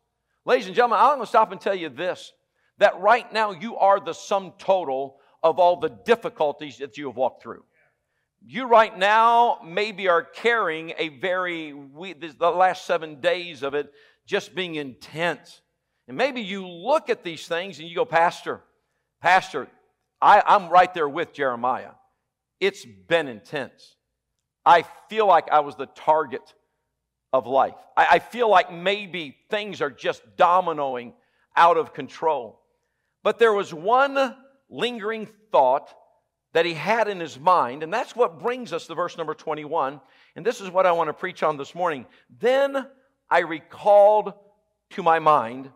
Ladies 0.44 0.66
and 0.66 0.74
gentlemen, 0.74 0.98
I'm 0.98 1.14
going 1.14 1.20
to 1.20 1.26
stop 1.26 1.52
and 1.52 1.60
tell 1.60 1.76
you 1.76 1.90
this 1.90 2.32
that 2.78 2.98
right 2.98 3.32
now 3.32 3.52
you 3.52 3.76
are 3.76 4.00
the 4.00 4.14
sum 4.14 4.52
total 4.58 5.20
of 5.44 5.60
all 5.60 5.76
the 5.76 5.90
difficulties 5.90 6.78
that 6.78 6.98
you 6.98 7.06
have 7.06 7.16
walked 7.16 7.42
through. 7.42 7.62
You 8.42 8.66
right 8.66 8.96
now 8.96 9.58
maybe 9.64 10.08
are 10.08 10.22
carrying 10.22 10.94
a 10.98 11.08
very, 11.08 11.72
the 11.72 12.50
last 12.50 12.86
seven 12.86 13.20
days 13.20 13.62
of 13.62 13.74
it 13.74 13.92
just 14.26 14.54
being 14.54 14.76
intense. 14.76 15.60
And 16.08 16.16
maybe 16.16 16.40
you 16.40 16.66
look 16.66 17.10
at 17.10 17.22
these 17.22 17.46
things 17.46 17.78
and 17.78 17.88
you 17.88 17.94
go, 17.94 18.04
Pastor, 18.04 18.60
Pastor, 19.20 19.68
I, 20.20 20.42
I'm 20.44 20.68
right 20.68 20.92
there 20.92 21.08
with 21.08 21.32
Jeremiah. 21.32 21.92
It's 22.60 22.84
been 22.84 23.28
intense. 23.28 23.96
I 24.64 24.84
feel 25.08 25.26
like 25.26 25.50
I 25.50 25.60
was 25.60 25.76
the 25.76 25.86
target 25.86 26.54
of 27.32 27.46
life. 27.46 27.74
I, 27.96 28.06
I 28.12 28.18
feel 28.18 28.48
like 28.48 28.72
maybe 28.72 29.36
things 29.50 29.80
are 29.80 29.90
just 29.90 30.22
dominoing 30.36 31.12
out 31.56 31.76
of 31.76 31.92
control. 31.92 32.60
But 33.22 33.38
there 33.38 33.52
was 33.52 33.72
one 33.72 34.34
lingering 34.70 35.28
thought 35.52 35.94
that 36.52 36.66
he 36.66 36.74
had 36.74 37.08
in 37.08 37.20
his 37.20 37.38
mind. 37.38 37.82
And 37.82 37.92
that's 37.92 38.16
what 38.16 38.40
brings 38.40 38.72
us 38.72 38.86
to 38.86 38.94
verse 38.94 39.16
number 39.16 39.34
21. 39.34 40.00
And 40.36 40.44
this 40.44 40.60
is 40.60 40.70
what 40.70 40.86
I 40.86 40.92
want 40.92 41.08
to 41.08 41.14
preach 41.14 41.42
on 41.42 41.56
this 41.56 41.74
morning. 41.74 42.06
Then 42.40 42.86
I 43.30 43.40
recalled 43.40 44.32
to 44.90 45.02
my 45.02 45.18
mind, 45.20 45.70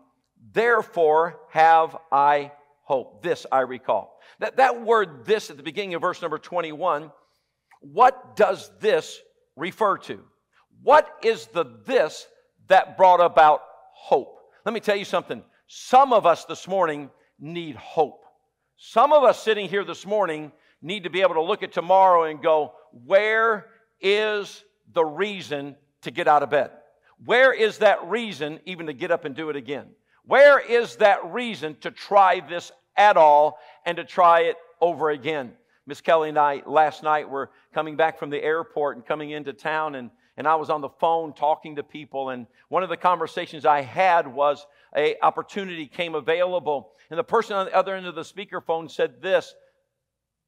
therefore 0.53 1.39
have 1.51 1.95
I 2.11 2.51
hope. 2.83 3.23
This 3.23 3.45
I 3.51 3.61
recall. 3.61 4.19
That, 4.39 4.57
that 4.57 4.83
word 4.83 5.25
this 5.25 5.49
at 5.49 5.57
the 5.57 5.63
beginning 5.63 5.95
of 5.95 6.01
verse 6.01 6.21
number 6.21 6.37
21, 6.37 7.11
what 7.79 8.35
does 8.35 8.69
this 8.79 9.19
refer 9.55 9.97
to? 9.99 10.21
What 10.83 11.09
is 11.23 11.47
the 11.47 11.65
this 11.85 12.27
that 12.67 12.97
brought 12.97 13.21
about 13.21 13.61
hope? 13.93 14.39
Let 14.65 14.73
me 14.73 14.79
tell 14.79 14.95
you 14.95 15.05
something. 15.05 15.43
Some 15.67 16.13
of 16.13 16.25
us 16.25 16.45
this 16.45 16.67
morning 16.67 17.09
need 17.39 17.75
hope. 17.75 18.23
Some 18.77 19.13
of 19.13 19.23
us 19.23 19.41
sitting 19.41 19.69
here 19.69 19.85
this 19.85 20.05
morning 20.05 20.51
need 20.81 21.03
to 21.03 21.09
be 21.09 21.21
able 21.21 21.35
to 21.35 21.41
look 21.41 21.63
at 21.63 21.71
tomorrow 21.71 22.23
and 22.23 22.41
go, 22.41 22.73
where 23.05 23.67
is 24.01 24.63
the 24.93 25.03
reason 25.03 25.75
to 26.01 26.11
get 26.11 26.27
out 26.27 26.43
of 26.43 26.49
bed? 26.49 26.71
Where 27.23 27.53
is 27.53 27.79
that 27.79 28.05
reason 28.07 28.59
even 28.65 28.87
to 28.87 28.93
get 28.93 29.11
up 29.11 29.25
and 29.25 29.35
do 29.35 29.49
it 29.49 29.55
again? 29.55 29.87
Where 30.25 30.59
is 30.59 30.97
that 30.97 31.33
reason 31.33 31.75
to 31.81 31.91
try 31.91 32.41
this 32.41 32.71
at 32.97 33.17
all 33.17 33.59
and 33.85 33.97
to 33.97 34.03
try 34.03 34.41
it 34.41 34.57
over 34.81 35.09
again? 35.09 35.53
Miss 35.87 36.01
Kelly 36.01 36.29
and 36.29 36.37
I 36.37 36.63
last 36.65 37.03
night 37.03 37.29
were 37.29 37.51
coming 37.73 37.95
back 37.95 38.17
from 38.17 38.31
the 38.31 38.43
airport 38.43 38.97
and 38.97 39.05
coming 39.05 39.31
into 39.31 39.53
town, 39.53 39.95
and, 39.95 40.09
and 40.35 40.47
I 40.47 40.55
was 40.55 40.71
on 40.71 40.81
the 40.81 40.89
phone 40.89 41.33
talking 41.33 41.75
to 41.75 41.83
people. 41.83 42.29
And 42.29 42.47
one 42.69 42.81
of 42.81 42.89
the 42.89 42.97
conversations 42.97 43.65
I 43.65 43.81
had 43.81 44.27
was 44.27 44.65
a 44.95 45.15
opportunity 45.21 45.85
came 45.85 46.15
available, 46.15 46.93
and 47.09 47.19
the 47.19 47.23
person 47.23 47.55
on 47.55 47.67
the 47.67 47.75
other 47.75 47.95
end 47.95 48.07
of 48.07 48.15
the 48.15 48.23
speakerphone 48.23 48.89
said 48.89 49.21
this 49.21 49.53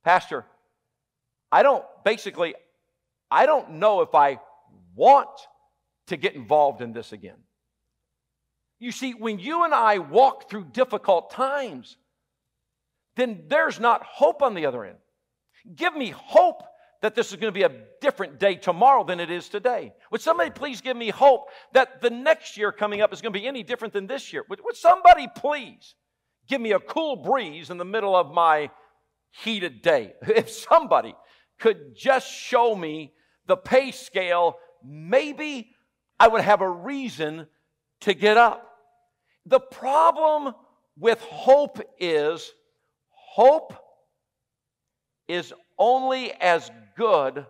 Pastor, 0.08 0.46
I 1.52 1.64
don't, 1.64 1.84
basically, 2.06 2.56
I 3.30 3.46
don't 3.46 3.72
know 3.72 4.00
if 4.00 4.16
I 4.16 4.40
want 4.96 5.28
to 6.06 6.16
get 6.16 6.34
involved 6.34 6.82
in 6.82 6.94
this 6.94 7.12
again. 7.12 7.36
You 8.80 8.94
see, 8.94 9.12
when 9.12 9.38
you 9.38 9.66
and 9.66 9.74
I 9.74 9.98
walk 9.98 10.50
through 10.50 10.68
difficult 10.72 11.32
times, 11.32 11.98
then 13.18 13.44
there's 13.50 13.82
not 13.82 14.02
hope 14.02 14.42
on 14.42 14.54
the 14.54 14.66
other 14.66 14.86
end. 14.86 14.96
Give 15.76 15.94
me 15.94 16.12
hope 16.12 16.64
that 17.02 17.14
this 17.14 17.32
is 17.32 17.36
going 17.36 17.54
to 17.54 17.60
be 17.60 17.64
a 17.64 17.82
different 18.00 18.40
day 18.40 18.56
tomorrow 18.56 19.04
than 19.04 19.20
it 19.20 19.30
is 19.30 19.50
today. 19.50 19.94
Would 20.12 20.22
somebody 20.22 20.52
please 20.52 20.80
give 20.80 20.96
me 20.96 21.10
hope 21.10 21.50
that 21.74 22.00
the 22.00 22.12
next 22.12 22.56
year 22.56 22.72
coming 22.72 23.02
up 23.02 23.12
is 23.12 23.20
going 23.20 23.34
to 23.34 23.40
be 23.42 23.46
any 23.46 23.62
different 23.62 23.94
than 23.94 24.08
this 24.08 24.32
year? 24.32 24.46
Would, 24.48 24.62
would 24.64 24.78
somebody 24.78 25.28
please 25.36 25.96
give 26.48 26.62
me 26.62 26.72
a 26.72 26.80
cool 26.80 27.18
breeze 27.18 27.70
in 27.70 27.78
the 27.78 27.84
middle 27.84 28.16
of 28.16 28.34
my 28.34 28.70
heated 29.44 29.82
day. 29.82 30.14
If 30.28 30.50
somebody 30.50 31.16
could 31.60 31.96
just 31.96 32.32
show 32.32 32.76
me 32.76 33.14
the 33.48 33.58
pay 33.58 33.92
scale, 33.92 34.58
maybe 34.84 35.72
I 36.20 36.28
would 36.28 36.42
have 36.42 36.62
a 36.62 36.70
reason 36.70 37.48
to 38.02 38.14
get 38.14 38.38
up. 38.38 38.64
The 39.46 39.60
problem 39.60 40.54
with 40.98 41.20
hope 41.22 41.80
is 42.00 42.52
hope 43.10 43.74
is 45.28 45.54
only 45.78 46.32
as 46.34 46.70
good 46.96 47.46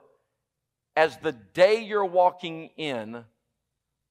as 0.95 1.17
the 1.17 1.31
day 1.31 1.83
you're 1.83 2.05
walking 2.05 2.69
in, 2.77 3.23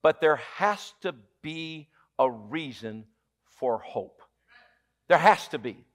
but 0.02 0.20
there 0.20 0.36
has 0.36 0.94
to 1.02 1.14
be 1.42 1.88
a 2.18 2.30
reason 2.30 3.04
for 3.58 3.78
hope. 3.78 4.22
There 5.08 5.18
has 5.18 5.48
to 5.48 5.58
be. 5.58 5.85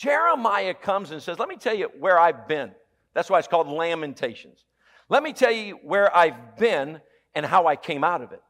Jeremiah 0.00 0.72
comes 0.72 1.10
and 1.10 1.22
says, 1.22 1.38
Let 1.38 1.50
me 1.50 1.56
tell 1.56 1.74
you 1.74 1.90
where 1.98 2.18
I've 2.18 2.48
been. 2.48 2.70
That's 3.12 3.28
why 3.28 3.38
it's 3.38 3.48
called 3.48 3.68
Lamentations. 3.68 4.64
Let 5.10 5.22
me 5.22 5.34
tell 5.34 5.50
you 5.50 5.78
where 5.82 6.16
I've 6.16 6.56
been 6.56 7.02
and 7.34 7.44
how 7.44 7.66
I 7.66 7.76
came 7.76 8.02
out 8.02 8.22
of 8.22 8.32
it. 8.32 8.40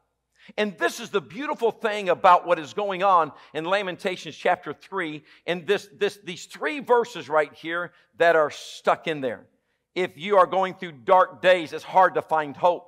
And 0.55 0.77
this 0.77 1.01
is 1.01 1.09
the 1.09 1.19
beautiful 1.19 1.69
thing 1.69 2.07
about 2.07 2.47
what 2.47 2.57
is 2.57 2.73
going 2.73 3.03
on 3.03 3.33
in 3.53 3.65
Lamentations 3.65 4.33
chapter 4.33 4.71
3, 4.71 5.25
and 5.45 5.67
this, 5.67 5.89
this, 5.99 6.19
these 6.23 6.45
three 6.45 6.79
verses 6.79 7.27
right 7.27 7.53
here 7.53 7.91
that 8.17 8.37
are 8.37 8.49
stuck 8.49 9.07
in 9.07 9.19
there. 9.19 9.45
If 9.93 10.11
you 10.15 10.37
are 10.37 10.47
going 10.47 10.75
through 10.75 10.93
dark 11.03 11.41
days, 11.41 11.73
it's 11.73 11.83
hard 11.83 12.13
to 12.13 12.21
find 12.21 12.55
hope. 12.55 12.87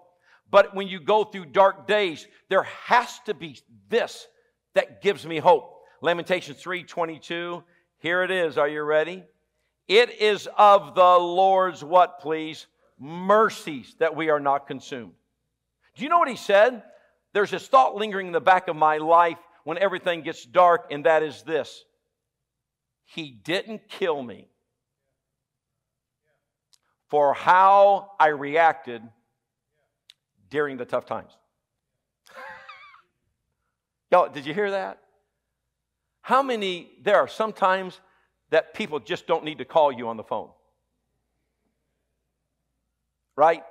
But 0.50 0.74
when 0.74 0.88
you 0.88 1.02
go 1.02 1.26
through 1.26 1.48
dark 1.48 1.86
days, 1.86 2.28
there 2.48 2.64
has 2.64 3.20
to 3.26 3.34
be 3.34 3.60
this 3.90 4.26
that 4.74 5.02
gives 5.02 5.26
me 5.26 5.40
hope. 5.40 5.82
Lamentations 6.02 6.60
3 6.60 6.84
22. 6.84 7.62
Here 8.04 8.22
it 8.22 8.32
is. 8.32 8.58
Are 8.58 8.68
you 8.68 8.84
ready? 8.84 9.24
It 9.88 10.20
is 10.20 10.50
of 10.58 10.94
the 10.94 11.18
Lord's 11.18 11.82
what, 11.86 12.20
please? 12.20 12.68
Mercies 13.00 13.96
that 14.00 14.14
we 14.14 14.30
are 14.30 14.42
not 14.42 14.68
consumed. 14.68 15.14
Do 15.96 16.04
you 16.04 16.10
know 16.10 16.20
what 16.20 16.28
he 16.28 16.36
said? 16.36 16.84
There's 17.32 17.50
this 17.50 17.66
thought 17.66 17.96
lingering 17.96 18.28
in 18.28 18.34
the 18.34 18.42
back 18.42 18.68
of 18.68 18.76
my 18.76 18.98
life 18.98 19.38
when 19.64 19.78
everything 19.78 20.22
gets 20.22 20.44
dark, 20.44 20.88
and 20.92 21.06
that 21.06 21.24
is 21.24 21.44
this 21.44 21.86
He 23.06 23.32
didn't 23.32 23.88
kill 23.88 24.22
me 24.22 24.50
for 27.08 27.34
how 27.34 28.12
I 28.20 28.28
reacted 28.28 29.02
during 30.50 30.76
the 30.76 30.84
tough 30.84 31.06
times. 31.06 31.32
Y'all, 34.12 34.28
did 34.28 34.46
you 34.46 34.54
hear 34.54 34.72
that? 34.72 35.03
How 36.24 36.42
many, 36.42 36.90
there 37.04 37.18
are 37.18 37.28
sometimes 37.28 38.00
that 38.54 38.76
people 38.76 39.00
just 39.00 39.26
don't 39.26 39.44
need 39.44 39.58
to 39.58 39.66
call 39.66 39.92
you 39.92 40.10
on 40.10 40.16
the 40.16 40.24
phone. 40.24 40.50
Right? 43.36 43.64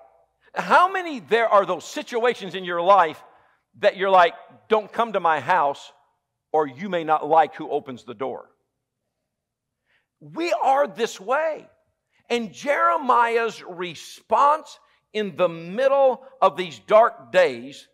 How 0.54 0.90
many 0.90 1.21
there 1.21 1.49
are 1.49 1.64
those 1.64 1.85
situations 1.85 2.56
in 2.56 2.64
your 2.64 2.82
life 2.82 3.23
that 3.78 3.97
you're 3.97 4.11
like, 4.11 4.35
don't 4.68 4.92
come 4.92 5.12
to 5.12 5.21
my 5.21 5.38
house, 5.38 5.92
or 6.52 6.66
you 6.66 6.88
may 6.88 7.04
not 7.04 7.28
like 7.28 7.54
who 7.54 7.71
opens 7.71 8.02
the 8.02 8.12
door? 8.12 8.50
We 10.18 10.52
are 10.52 10.88
this 10.88 11.21
way. 11.21 11.68
And 12.28 12.52
Jeremiah's 12.52 13.62
response 13.62 14.80
in 15.12 15.37
the 15.37 15.49
middle 15.49 16.25
of 16.40 16.56
these 16.56 16.80
dark 16.88 17.30
days, 17.30 17.87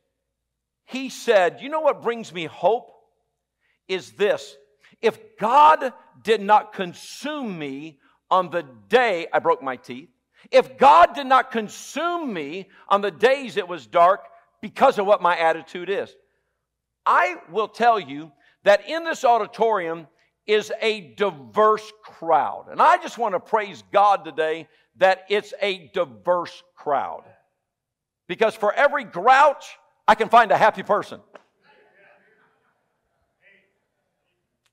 he 0.87 1.11
said, 1.11 1.59
You 1.61 1.69
know 1.69 1.81
what 1.81 2.03
brings 2.03 2.33
me 2.33 2.47
hope? 2.47 2.95
Is 3.89 4.13
this 4.13 4.57
if 5.01 5.19
God 5.39 5.93
did 6.23 6.41
not 6.41 6.73
consume 6.73 7.59
me 7.59 7.99
on 8.31 8.51
the 8.51 8.65
day 8.89 9.27
I 9.33 9.39
broke 9.39 9.63
my 9.63 9.77
teeth, 9.77 10.11
if 10.51 10.79
God 10.79 11.15
did 11.15 11.27
not 11.27 11.51
consume 11.51 12.33
me 12.33 12.69
on 12.89 13.01
the 13.01 13.11
days 13.11 13.57
it 13.57 13.69
was 13.69 13.87
dark 13.87 14.21
because 14.61 14.99
of 14.99 15.07
what 15.07 15.23
my 15.23 15.37
attitude 15.37 15.89
is, 15.89 16.15
I 17.07 17.37
will 17.51 17.69
tell 17.69 17.99
you 17.99 18.33
that 18.65 18.89
in 18.89 19.05
this 19.05 19.25
auditorium 19.25 20.07
is 20.47 20.73
a 20.81 21.13
diverse 21.17 21.93
crowd. 22.03 22.67
And 22.71 22.81
I 22.81 22.97
just 22.97 23.19
want 23.19 23.35
to 23.35 23.41
praise 23.41 23.83
God 23.93 24.25
today 24.25 24.69
that 24.97 25.25
it's 25.29 25.55
a 25.61 25.91
diverse 25.95 26.63
crowd. 26.75 27.25
Because 28.27 28.55
for 28.55 28.73
every 28.73 29.05
grouch, 29.05 29.65
I 30.07 30.15
can 30.15 30.29
find 30.29 30.51
a 30.51 30.57
happy 30.57 30.83
person. 30.83 31.21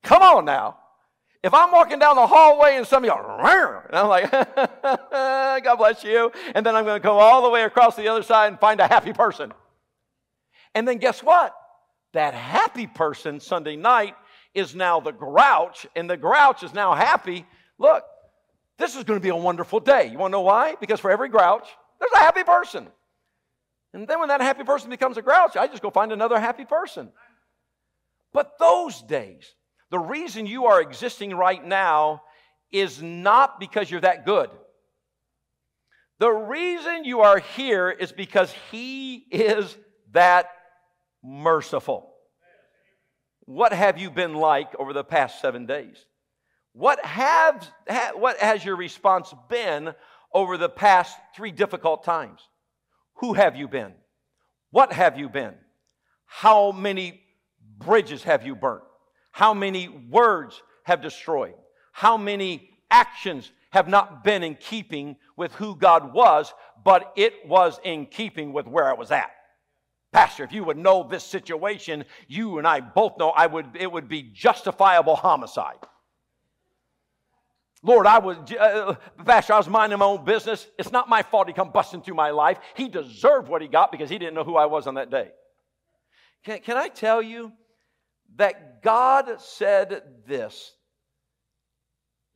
Come 0.06 0.22
on 0.22 0.44
now. 0.44 0.78
If 1.42 1.52
I'm 1.52 1.72
walking 1.72 1.98
down 1.98 2.14
the 2.14 2.26
hallway 2.26 2.76
and 2.76 2.86
some 2.86 3.04
somebody 3.04 3.22
goes, 3.22 3.82
and 3.88 3.96
I'm 3.96 4.08
like, 4.08 4.30
God 5.64 5.76
bless 5.76 6.04
you, 6.04 6.30
and 6.54 6.64
then 6.64 6.76
I'm 6.76 6.84
going 6.84 7.00
to 7.00 7.04
go 7.04 7.18
all 7.18 7.42
the 7.42 7.50
way 7.50 7.64
across 7.64 7.96
the 7.96 8.06
other 8.06 8.22
side 8.22 8.48
and 8.48 8.58
find 8.58 8.80
a 8.80 8.86
happy 8.86 9.12
person. 9.12 9.52
And 10.76 10.86
then 10.86 10.98
guess 10.98 11.24
what? 11.24 11.54
That 12.12 12.34
happy 12.34 12.86
person 12.86 13.40
Sunday 13.40 13.74
night 13.74 14.14
is 14.54 14.76
now 14.76 15.00
the 15.00 15.10
grouch, 15.10 15.88
and 15.96 16.08
the 16.08 16.16
grouch 16.16 16.62
is 16.62 16.72
now 16.72 16.94
happy. 16.94 17.44
Look, 17.78 18.04
this 18.78 18.94
is 18.94 19.02
going 19.02 19.18
to 19.18 19.22
be 19.22 19.30
a 19.30 19.36
wonderful 19.36 19.80
day. 19.80 20.08
You 20.10 20.18
want 20.18 20.30
to 20.30 20.36
know 20.36 20.42
why? 20.42 20.76
Because 20.80 21.00
for 21.00 21.10
every 21.10 21.28
grouch, 21.28 21.66
there's 21.98 22.12
a 22.14 22.18
happy 22.18 22.44
person. 22.44 22.86
And 23.92 24.06
then 24.06 24.20
when 24.20 24.28
that 24.28 24.40
happy 24.40 24.62
person 24.62 24.88
becomes 24.88 25.16
a 25.16 25.22
grouch, 25.22 25.56
I 25.56 25.66
just 25.66 25.82
go 25.82 25.90
find 25.90 26.12
another 26.12 26.38
happy 26.38 26.64
person. 26.64 27.10
But 28.32 28.58
those 28.60 29.02
days, 29.02 29.55
the 29.90 29.98
reason 29.98 30.46
you 30.46 30.66
are 30.66 30.80
existing 30.80 31.34
right 31.34 31.64
now 31.64 32.22
is 32.72 33.00
not 33.02 33.60
because 33.60 33.90
you're 33.90 34.00
that 34.00 34.24
good. 34.24 34.50
The 36.18 36.30
reason 36.30 37.04
you 37.04 37.20
are 37.20 37.38
here 37.38 37.90
is 37.90 38.10
because 38.10 38.52
He 38.70 39.16
is 39.30 39.76
that 40.12 40.48
merciful. 41.22 42.12
What 43.44 43.72
have 43.72 43.98
you 43.98 44.10
been 44.10 44.34
like 44.34 44.74
over 44.78 44.92
the 44.92 45.04
past 45.04 45.40
seven 45.40 45.66
days? 45.66 46.04
What, 46.72 47.04
have, 47.04 47.66
ha, 47.88 48.12
what 48.14 48.38
has 48.38 48.64
your 48.64 48.76
response 48.76 49.32
been 49.48 49.94
over 50.34 50.58
the 50.58 50.68
past 50.68 51.16
three 51.34 51.52
difficult 51.52 52.04
times? 52.04 52.40
Who 53.20 53.34
have 53.34 53.56
you 53.56 53.68
been? 53.68 53.92
What 54.70 54.92
have 54.92 55.18
you 55.18 55.28
been? 55.28 55.54
How 56.26 56.72
many 56.72 57.20
bridges 57.78 58.24
have 58.24 58.44
you 58.44 58.56
burnt? 58.56 58.82
How 59.36 59.52
many 59.52 59.88
words 59.88 60.62
have 60.84 61.02
destroyed? 61.02 61.52
How 61.92 62.16
many 62.16 62.70
actions 62.90 63.52
have 63.68 63.86
not 63.86 64.24
been 64.24 64.42
in 64.42 64.54
keeping 64.54 65.16
with 65.36 65.52
who 65.52 65.76
God 65.76 66.14
was, 66.14 66.54
but 66.82 67.12
it 67.16 67.46
was 67.46 67.78
in 67.84 68.06
keeping 68.06 68.54
with 68.54 68.66
where 68.66 68.88
I 68.88 68.94
was 68.94 69.10
at? 69.10 69.30
Pastor, 70.10 70.42
if 70.42 70.52
you 70.52 70.64
would 70.64 70.78
know 70.78 71.06
this 71.06 71.22
situation, 71.22 72.06
you 72.26 72.56
and 72.56 72.66
I 72.66 72.80
both 72.80 73.18
know 73.18 73.28
I 73.28 73.46
would, 73.46 73.66
it 73.78 73.92
would 73.92 74.08
be 74.08 74.22
justifiable 74.22 75.16
homicide. 75.16 75.84
Lord, 77.82 78.06
I 78.06 78.20
was, 78.20 78.38
uh, 78.58 78.94
Pastor, 79.22 79.52
I 79.52 79.58
was 79.58 79.68
minding 79.68 79.98
my 79.98 80.06
own 80.06 80.24
business. 80.24 80.66
It's 80.78 80.92
not 80.92 81.10
my 81.10 81.22
fault 81.22 81.46
he 81.46 81.52
come 81.52 81.72
busting 81.72 82.00
through 82.00 82.14
my 82.14 82.30
life. 82.30 82.58
He 82.72 82.88
deserved 82.88 83.48
what 83.48 83.60
he 83.60 83.68
got 83.68 83.92
because 83.92 84.08
he 84.08 84.16
didn't 84.16 84.32
know 84.32 84.44
who 84.44 84.56
I 84.56 84.64
was 84.64 84.86
on 84.86 84.94
that 84.94 85.10
day. 85.10 85.28
Can, 86.42 86.60
can 86.60 86.78
I 86.78 86.88
tell 86.88 87.20
you, 87.20 87.52
that 88.36 88.82
God 88.82 89.40
said 89.40 90.02
this, 90.26 90.74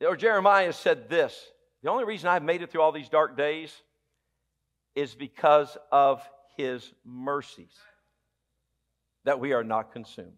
or 0.01 0.15
Jeremiah 0.15 0.73
said 0.73 1.09
this 1.09 1.51
the 1.83 1.89
only 1.89 2.05
reason 2.05 2.29
I've 2.29 2.43
made 2.43 2.61
it 2.61 2.71
through 2.71 2.81
all 2.81 2.91
these 2.91 3.09
dark 3.09 3.35
days 3.35 3.73
is 4.95 5.15
because 5.15 5.77
of 5.91 6.21
his 6.57 6.93
mercies 7.05 7.73
that 9.25 9.39
we 9.39 9.53
are 9.53 9.63
not 9.63 9.91
consumed. 9.91 10.37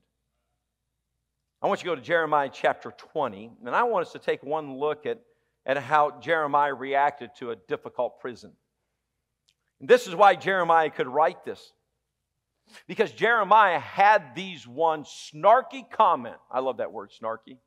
I 1.62 1.68
want 1.68 1.82
you 1.82 1.90
to 1.90 1.96
go 1.96 2.00
to 2.00 2.06
Jeremiah 2.06 2.50
chapter 2.52 2.92
20, 2.92 3.52
and 3.66 3.76
I 3.76 3.84
want 3.84 4.06
us 4.06 4.12
to 4.14 4.20
take 4.20 4.44
one 4.44 4.78
look 4.78 5.06
at, 5.06 5.20
at 5.66 5.78
how 5.78 6.20
Jeremiah 6.20 6.74
reacted 6.74 7.32
to 7.40 7.52
a 7.52 7.56
difficult 7.56 8.20
prison. 8.20 8.52
And 9.80 9.90
this 9.90 10.08
is 10.08 10.16
why 10.16 10.36
Jeremiah 10.36 10.90
could 10.90 11.08
write 11.08 11.46
this. 11.46 11.74
Because 12.88 13.12
Jeremiah 13.12 13.80
had 13.80 14.36
these 14.36 14.68
one 14.68 15.04
snarky 15.04 15.90
comment. 15.90 16.38
I 16.52 16.60
love 16.60 16.78
that 16.78 16.92
word, 16.92 17.12
snarky. 17.12 17.58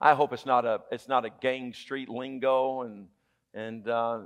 I 0.00 0.14
hope 0.14 0.32
it's 0.32 0.46
not 0.46 0.64
a 0.64 0.80
it's 0.90 1.08
not 1.08 1.24
a 1.24 1.30
gang 1.30 1.72
street 1.72 2.08
lingo, 2.08 2.82
and 2.82 3.06
and 3.54 3.88
uh, 3.88 4.20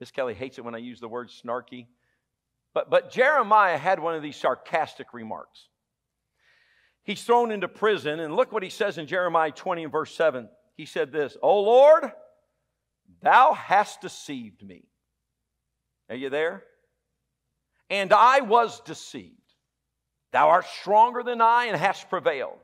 Miss 0.00 0.10
Kelly 0.10 0.34
hates 0.34 0.58
it 0.58 0.64
when 0.64 0.74
I 0.74 0.78
use 0.78 1.00
the 1.00 1.08
word 1.08 1.28
snarky. 1.28 1.86
But 2.74 2.90
but 2.90 3.10
Jeremiah 3.10 3.78
had 3.78 4.00
one 4.00 4.14
of 4.14 4.22
these 4.22 4.36
sarcastic 4.36 5.12
remarks. 5.12 5.68
He's 7.04 7.22
thrown 7.22 7.52
into 7.52 7.68
prison, 7.68 8.18
and 8.18 8.34
look 8.34 8.50
what 8.50 8.64
he 8.64 8.70
says 8.70 8.98
in 8.98 9.06
Jeremiah 9.06 9.52
20 9.52 9.84
and 9.84 9.92
verse 9.92 10.12
7. 10.16 10.48
He 10.76 10.86
said 10.86 11.12
this, 11.12 11.36
"O 11.40 11.60
Lord, 11.60 12.10
thou 13.22 13.52
hast 13.52 14.00
deceived 14.00 14.64
me." 14.66 14.88
Are 16.08 16.16
you 16.16 16.30
there? 16.30 16.64
And 17.90 18.12
I 18.12 18.40
was 18.40 18.80
deceived. 18.80 19.32
Thou 20.32 20.48
art 20.48 20.66
stronger 20.80 21.22
than 21.22 21.40
I 21.40 21.66
and 21.66 21.76
hast 21.76 22.10
prevailed. 22.10 22.58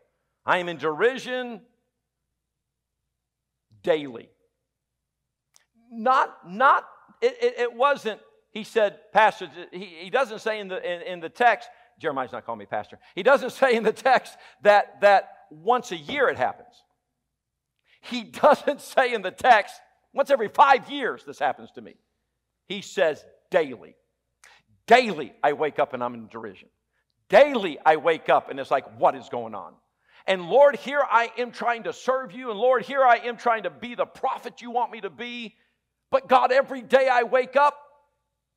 I 0.44 0.58
am 0.58 0.68
in 0.68 0.76
derision 0.76 1.60
daily. 3.82 4.28
not, 5.90 6.36
not, 6.48 6.88
it, 7.20 7.36
it, 7.40 7.54
it 7.58 7.74
wasn't, 7.74 8.20
he 8.50 8.64
said, 8.64 8.98
Pastor, 9.12 9.48
he, 9.72 9.84
he 9.84 10.10
doesn't 10.10 10.40
say 10.40 10.60
in 10.60 10.68
the, 10.68 10.78
in, 10.78 11.02
in 11.02 11.20
the 11.20 11.28
text, 11.28 11.68
Jeremiah's 11.98 12.32
not 12.32 12.44
calling 12.44 12.58
me 12.58 12.66
pastor. 12.66 12.98
He 13.14 13.22
doesn't 13.22 13.50
say 13.52 13.76
in 13.76 13.82
the 13.82 13.92
text 13.92 14.36
that, 14.62 15.00
that 15.00 15.28
once 15.50 15.92
a 15.92 15.96
year 15.96 16.28
it 16.28 16.36
happens. 16.36 16.74
He 18.00 18.22
doesn't 18.42 18.80
say 18.80 19.14
in 19.14 19.22
the 19.22 19.30
text, 19.30 19.74
once 20.12 20.30
every 20.30 20.48
five 20.48 20.90
years 20.90 21.24
this 21.24 21.38
happens 21.38 21.70
to 21.72 21.80
me. 21.80 21.94
He 22.66 22.82
says 22.82 23.24
daily. 23.50 23.94
Daily 24.86 25.32
I 25.42 25.52
wake 25.52 25.78
up 25.78 25.94
and 25.94 26.02
I'm 26.02 26.14
in 26.14 26.28
derision. 26.28 26.68
Daily 27.28 27.78
I 27.84 27.96
wake 27.96 28.28
up 28.28 28.50
and 28.50 28.60
it's 28.60 28.70
like, 28.70 28.98
what 28.98 29.14
is 29.14 29.28
going 29.28 29.54
on? 29.54 29.74
And 30.26 30.48
Lord, 30.48 30.76
here 30.76 31.02
I 31.08 31.30
am 31.38 31.50
trying 31.50 31.84
to 31.84 31.92
serve 31.92 32.32
you. 32.32 32.50
And 32.50 32.58
Lord, 32.58 32.82
here 32.82 33.02
I 33.02 33.16
am 33.16 33.36
trying 33.36 33.64
to 33.64 33.70
be 33.70 33.94
the 33.94 34.06
prophet 34.06 34.62
you 34.62 34.70
want 34.70 34.92
me 34.92 35.00
to 35.00 35.10
be. 35.10 35.56
But 36.10 36.28
God, 36.28 36.52
every 36.52 36.82
day 36.82 37.08
I 37.10 37.22
wake 37.22 37.56
up, 37.56 37.76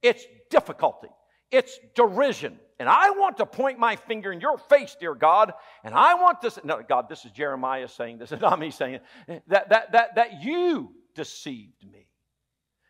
it's 0.02 0.24
difficulty, 0.50 1.08
it's 1.52 1.80
derision. 1.96 2.60
And 2.78 2.90
I 2.90 3.12
want 3.12 3.38
to 3.38 3.46
point 3.46 3.80
my 3.80 3.96
finger 3.96 4.34
in 4.34 4.42
your 4.42 4.58
face, 4.58 4.98
dear 5.00 5.16
God. 5.16 5.54
And 5.86 5.96
I 5.96 6.16
want 6.16 6.42
this. 6.42 6.60
No, 6.66 6.82
God, 6.88 7.08
this 7.08 7.24
is 7.24 7.32
Jeremiah 7.32 7.88
saying 7.88 8.18
this, 8.18 8.34
is 8.34 8.42
not 8.42 8.60
me 8.60 8.70
saying 8.70 9.00
it. 9.30 9.44
That, 9.48 9.70
that, 9.70 9.94
that, 9.94 10.16
that 10.16 10.44
you 10.44 10.92
deceived 11.16 11.90
me. 11.90 12.10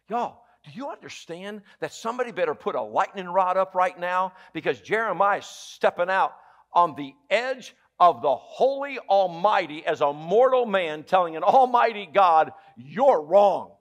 Y'all, 0.10 0.42
do 0.66 0.72
you 0.74 0.90
understand 0.90 1.62
that 1.80 1.94
somebody 1.94 2.32
better 2.32 2.56
put 2.56 2.76
a 2.76 2.82
lightning 2.82 3.28
rod 3.28 3.58
up 3.58 3.76
right 3.76 3.98
now? 3.98 4.34
Because 4.54 4.82
Jeremiah 4.82 5.40
is 5.40 5.46
stepping 5.46 6.10
out 6.10 6.34
on 6.74 6.96
the 6.96 7.14
edge 7.30 7.76
of 8.00 8.22
the 8.22 8.36
holy 8.36 9.00
Almighty 9.00 9.86
as 9.86 10.02
a 10.02 10.12
mortal 10.12 10.66
man 10.66 11.04
telling 11.04 11.36
an 11.36 11.44
Almighty 11.44 12.10
God, 12.12 12.52
You're 12.76 13.22
wrong. 13.22 13.72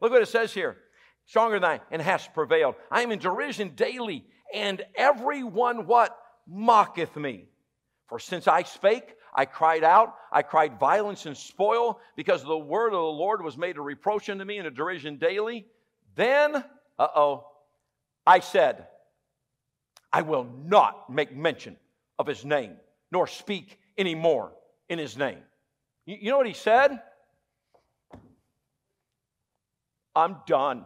Look 0.00 0.12
what 0.12 0.22
it 0.22 0.28
says 0.28 0.52
here 0.52 0.76
stronger 1.26 1.58
than 1.58 1.64
I 1.64 1.80
and 1.90 2.02
has 2.02 2.28
prevailed. 2.34 2.74
I 2.90 3.02
am 3.02 3.12
in 3.12 3.18
derision 3.18 3.70
daily, 3.74 4.26
and 4.52 4.82
everyone 4.94 5.86
what? 5.86 6.16
Mocketh 6.46 7.16
me. 7.16 7.46
For 8.08 8.18
since 8.18 8.46
I 8.46 8.64
spake, 8.64 9.14
I 9.34 9.46
cried 9.46 9.82
out, 9.82 10.14
I 10.30 10.42
cried 10.42 10.78
violence 10.78 11.26
and 11.26 11.36
spoil, 11.36 11.98
because 12.16 12.44
the 12.44 12.58
word 12.58 12.88
of 12.88 12.92
the 12.92 12.98
Lord 12.98 13.42
was 13.42 13.56
made 13.56 13.78
a 13.78 13.80
reproach 13.80 14.28
unto 14.28 14.44
me 14.44 14.58
and 14.58 14.66
a 14.66 14.70
derision 14.70 15.16
daily. 15.16 15.66
Then, 16.14 16.56
uh 16.98 17.08
oh, 17.16 17.46
I 18.26 18.40
said, 18.40 18.86
I 20.12 20.22
will 20.22 20.46
not 20.64 21.10
make 21.10 21.34
mention 21.34 21.76
of 22.18 22.26
his 22.26 22.44
name 22.44 22.76
nor 23.10 23.26
speak 23.26 23.78
anymore 23.96 24.52
in 24.88 24.98
his 24.98 25.16
name. 25.16 25.38
You, 26.06 26.16
you 26.20 26.30
know 26.30 26.38
what 26.38 26.46
he 26.46 26.52
said? 26.52 27.00
I'm 30.16 30.36
done. 30.46 30.84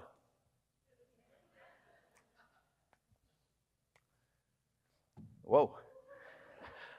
Whoa. 5.43 5.75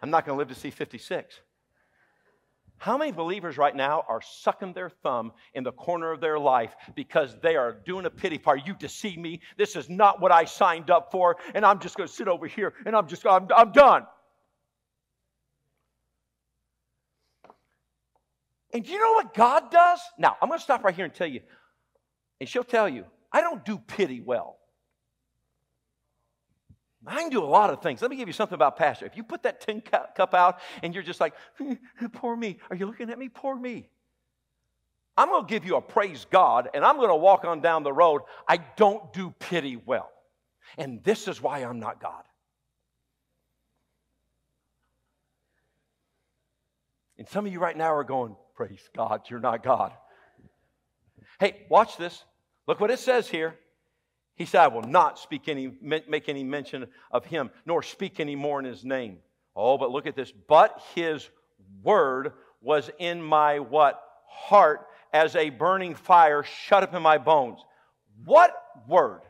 I'm 0.01 0.09
not 0.09 0.25
going 0.25 0.35
to 0.35 0.39
live 0.39 0.49
to 0.49 0.59
see 0.59 0.71
56. 0.71 1.39
How 2.79 2.97
many 2.97 3.11
believers 3.11 3.57
right 3.57 3.75
now 3.75 4.05
are 4.07 4.21
sucking 4.21 4.71
their 4.71 4.89
thumb 4.89 5.33
in 5.53 5.65
the 5.65 5.71
corner 5.73 6.13
of 6.13 6.21
their 6.21 6.39
life 6.39 6.73
because 6.95 7.37
they 7.41 7.57
are 7.57 7.73
doing 7.85 8.05
a 8.05 8.09
pity 8.09 8.37
party? 8.37 8.63
You 8.65 8.73
deceive 8.73 9.17
me. 9.17 9.41
This 9.57 9.75
is 9.75 9.89
not 9.89 10.21
what 10.21 10.31
I 10.31 10.45
signed 10.45 10.89
up 10.89 11.11
for, 11.11 11.35
and 11.53 11.65
I'm 11.65 11.79
just 11.79 11.97
going 11.97 12.07
to 12.07 12.13
sit 12.13 12.29
over 12.29 12.47
here 12.47 12.73
and 12.85 12.95
I'm 12.95 13.05
just, 13.05 13.27
I'm, 13.27 13.47
I'm 13.53 13.73
done. 13.73 14.07
And 18.73 18.87
you 18.87 18.97
know 18.97 19.11
what 19.13 19.33
God 19.33 19.71
does? 19.71 19.99
Now, 20.17 20.37
I'm 20.41 20.47
going 20.47 20.59
to 20.59 20.63
stop 20.63 20.83
right 20.83 20.95
here 20.95 21.05
and 21.05 21.13
tell 21.13 21.27
you, 21.27 21.41
and 22.39 22.47
she'll 22.47 22.63
tell 22.63 22.87
you, 22.87 23.03
I 23.33 23.41
don't 23.41 23.65
do 23.65 23.77
pity 23.77 24.21
well. 24.21 24.57
I 27.07 27.21
can 27.21 27.29
do 27.29 27.43
a 27.43 27.45
lot 27.45 27.69
of 27.69 27.81
things. 27.81 28.01
Let 28.01 28.11
me 28.11 28.17
give 28.17 28.27
you 28.27 28.33
something 28.33 28.55
about 28.55 28.75
Pastor. 28.75 29.05
If 29.05 29.15
you 29.15 29.23
put 29.23 29.43
that 29.43 29.61
tin 29.61 29.81
cup 29.81 30.33
out 30.33 30.59
and 30.83 30.93
you're 30.93 31.03
just 31.03 31.19
like, 31.19 31.33
poor 32.13 32.35
me, 32.35 32.57
are 32.69 32.75
you 32.75 32.85
looking 32.85 33.09
at 33.09 33.17
me? 33.17 33.29
Poor 33.29 33.55
me. 33.55 33.87
I'm 35.15 35.29
going 35.29 35.45
to 35.45 35.49
give 35.49 35.65
you 35.65 35.75
a 35.75 35.81
praise 35.81 36.25
God 36.29 36.69
and 36.73 36.83
I'm 36.83 36.97
going 36.97 37.09
to 37.09 37.15
walk 37.15 37.45
on 37.45 37.61
down 37.61 37.83
the 37.83 37.93
road. 37.93 38.21
I 38.47 38.57
don't 38.57 39.11
do 39.13 39.33
pity 39.39 39.77
well. 39.77 40.09
And 40.77 41.03
this 41.03 41.27
is 41.27 41.41
why 41.41 41.59
I'm 41.59 41.79
not 41.79 42.01
God. 42.01 42.23
And 47.17 47.27
some 47.27 47.45
of 47.45 47.51
you 47.51 47.59
right 47.59 47.75
now 47.75 47.93
are 47.93 48.03
going, 48.03 48.35
Praise 48.55 48.89
God, 48.95 49.21
you're 49.29 49.39
not 49.39 49.63
God. 49.63 49.93
Hey, 51.39 51.65
watch 51.69 51.95
this. 51.95 52.23
Look 52.67 52.81
what 52.81 52.91
it 52.91 52.99
says 52.99 53.27
here. 53.27 53.55
He 54.39 54.45
said, 54.45 54.61
I 54.61 54.67
will 54.69 54.83
not 54.83 55.19
speak 55.19 55.49
any, 55.49 55.69
make 55.81 56.29
any 56.29 56.45
mention 56.45 56.87
of 57.11 57.25
him, 57.25 57.51
nor 57.65 57.83
speak 57.83 58.21
any 58.21 58.37
more 58.37 58.57
in 58.57 58.65
his 58.65 58.85
name. 58.85 59.17
Oh, 59.53 59.77
but 59.77 59.91
look 59.91 60.07
at 60.07 60.15
this. 60.15 60.31
But 60.31 60.81
his 60.95 61.29
word 61.83 62.31
was 62.61 62.89
in 62.99 63.21
my 63.21 63.59
what? 63.59 64.01
Heart 64.29 64.87
as 65.11 65.35
a 65.35 65.49
burning 65.49 65.93
fire 65.93 66.43
shut 66.43 66.83
up 66.83 66.95
in 66.95 67.01
my 67.01 67.17
bones. 67.17 67.59
What 68.23 68.55
word? 68.87 69.23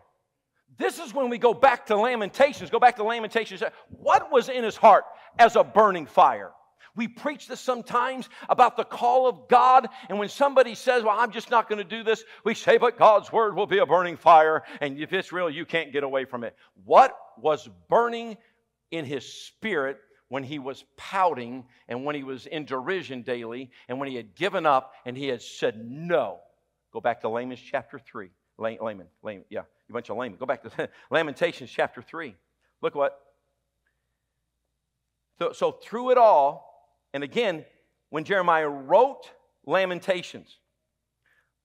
This 0.77 0.99
is 0.99 1.11
when 1.11 1.29
we 1.29 1.39
go 1.39 1.55
back 1.55 1.87
to 1.87 1.95
Lamentations. 1.95 2.69
Go 2.69 2.79
back 2.79 2.95
to 2.97 3.03
Lamentations. 3.03 3.63
What 3.89 4.31
was 4.31 4.47
in 4.47 4.63
his 4.63 4.77
heart 4.77 5.05
as 5.39 5.55
a 5.55 5.63
burning 5.63 6.05
fire? 6.05 6.51
We 6.95 7.07
preach 7.07 7.47
this 7.47 7.59
sometimes 7.59 8.29
about 8.49 8.77
the 8.77 8.83
call 8.83 9.27
of 9.27 9.47
God, 9.47 9.87
and 10.09 10.19
when 10.19 10.29
somebody 10.29 10.75
says, 10.75 11.03
Well, 11.03 11.15
I'm 11.17 11.31
just 11.31 11.49
not 11.51 11.69
going 11.69 11.77
to 11.77 11.83
do 11.83 12.03
this, 12.03 12.23
we 12.43 12.53
say, 12.53 12.77
But 12.77 12.97
God's 12.97 13.31
word 13.31 13.55
will 13.55 13.67
be 13.67 13.79
a 13.79 13.85
burning 13.85 14.17
fire, 14.17 14.63
and 14.81 14.97
if 14.99 15.13
it's 15.13 15.31
real, 15.31 15.49
you 15.49 15.65
can't 15.65 15.93
get 15.93 16.03
away 16.03 16.25
from 16.25 16.43
it. 16.43 16.55
What 16.85 17.15
was 17.37 17.69
burning 17.89 18.37
in 18.91 19.05
his 19.05 19.25
spirit 19.25 19.97
when 20.29 20.43
he 20.43 20.59
was 20.59 20.85
pouting 20.97 21.65
and 21.87 22.05
when 22.05 22.15
he 22.15 22.23
was 22.23 22.45
in 22.45 22.65
derision 22.65 23.21
daily 23.23 23.71
and 23.87 23.99
when 23.99 24.09
he 24.09 24.15
had 24.15 24.35
given 24.35 24.65
up 24.65 24.93
and 25.05 25.17
he 25.17 25.27
had 25.27 25.41
said 25.41 25.83
no? 25.89 26.39
Go 26.91 26.99
back 27.01 27.21
to 27.21 27.29
Lamentations 27.29 27.69
chapter 27.69 27.99
3. 27.99 28.29
Layman, 28.57 29.07
Layman, 29.23 29.45
yeah, 29.49 29.61
you 29.87 29.93
bunch 29.93 30.09
of 30.09 30.17
laymen. 30.17 30.37
Go 30.37 30.45
back 30.45 30.63
to 30.63 30.89
Lamentations 31.11 31.69
chapter 31.69 32.01
3. 32.01 32.35
Look 32.81 32.95
what. 32.95 33.19
So, 35.39 35.53
so 35.53 35.71
through 35.71 36.11
it 36.11 36.17
all, 36.17 36.68
and 37.13 37.23
again, 37.23 37.65
when 38.09 38.23
Jeremiah 38.23 38.69
wrote 38.69 39.29
Lamentations, 39.65 40.57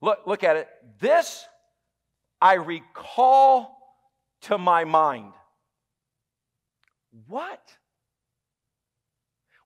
look, 0.00 0.20
look 0.26 0.44
at 0.44 0.56
it. 0.56 0.68
This 1.00 1.46
I 2.40 2.54
recall 2.54 3.78
to 4.42 4.58
my 4.58 4.84
mind. 4.84 5.32
What? 7.26 7.62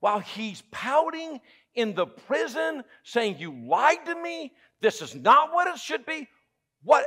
While 0.00 0.20
he's 0.20 0.62
pouting 0.70 1.40
in 1.74 1.94
the 1.94 2.06
prison, 2.06 2.84
saying, 3.02 3.38
You 3.38 3.52
lied 3.66 4.06
to 4.06 4.14
me, 4.14 4.52
this 4.80 5.02
is 5.02 5.14
not 5.14 5.52
what 5.52 5.66
it 5.66 5.78
should 5.78 6.06
be. 6.06 6.28
What? 6.82 7.06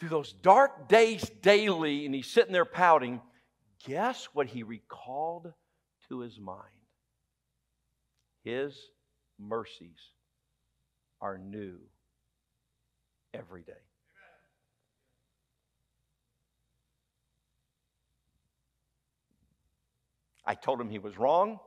Through 0.00 0.08
those 0.08 0.32
dark 0.32 0.88
days 0.88 1.28
daily, 1.42 2.06
and 2.06 2.14
he's 2.14 2.26
sitting 2.26 2.52
there 2.52 2.64
pouting, 2.64 3.20
guess 3.84 4.28
what 4.32 4.48
he 4.48 4.62
recalled 4.62 5.52
to 6.08 6.20
his 6.20 6.38
mind? 6.38 6.77
His 8.48 8.74
mercies 9.38 9.98
are 11.20 11.36
new 11.36 11.76
every 13.34 13.60
day. 13.60 13.72
I 20.46 20.54
told 20.54 20.80
him 20.80 20.88
he 20.88 20.98
was 20.98 21.18
wrong, 21.18 21.58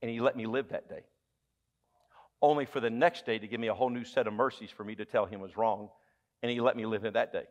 and 0.00 0.08
he 0.08 0.20
let 0.20 0.36
me 0.36 0.46
live 0.46 0.68
that 0.68 0.88
day. 0.88 1.02
Only 2.40 2.64
for 2.64 2.78
the 2.78 2.90
next 2.90 3.26
day 3.26 3.40
to 3.40 3.48
give 3.48 3.58
me 3.58 3.66
a 3.66 3.74
whole 3.74 3.90
new 3.90 4.04
set 4.04 4.28
of 4.28 4.32
mercies 4.32 4.70
for 4.70 4.84
me 4.84 4.94
to 4.94 5.04
tell 5.04 5.26
him 5.26 5.40
was 5.40 5.56
wrong, 5.56 5.88
and 6.44 6.52
he 6.52 6.60
let 6.60 6.76
me 6.76 6.86
live 6.86 7.04
it 7.04 7.14
that 7.14 7.32
day. 7.32 7.46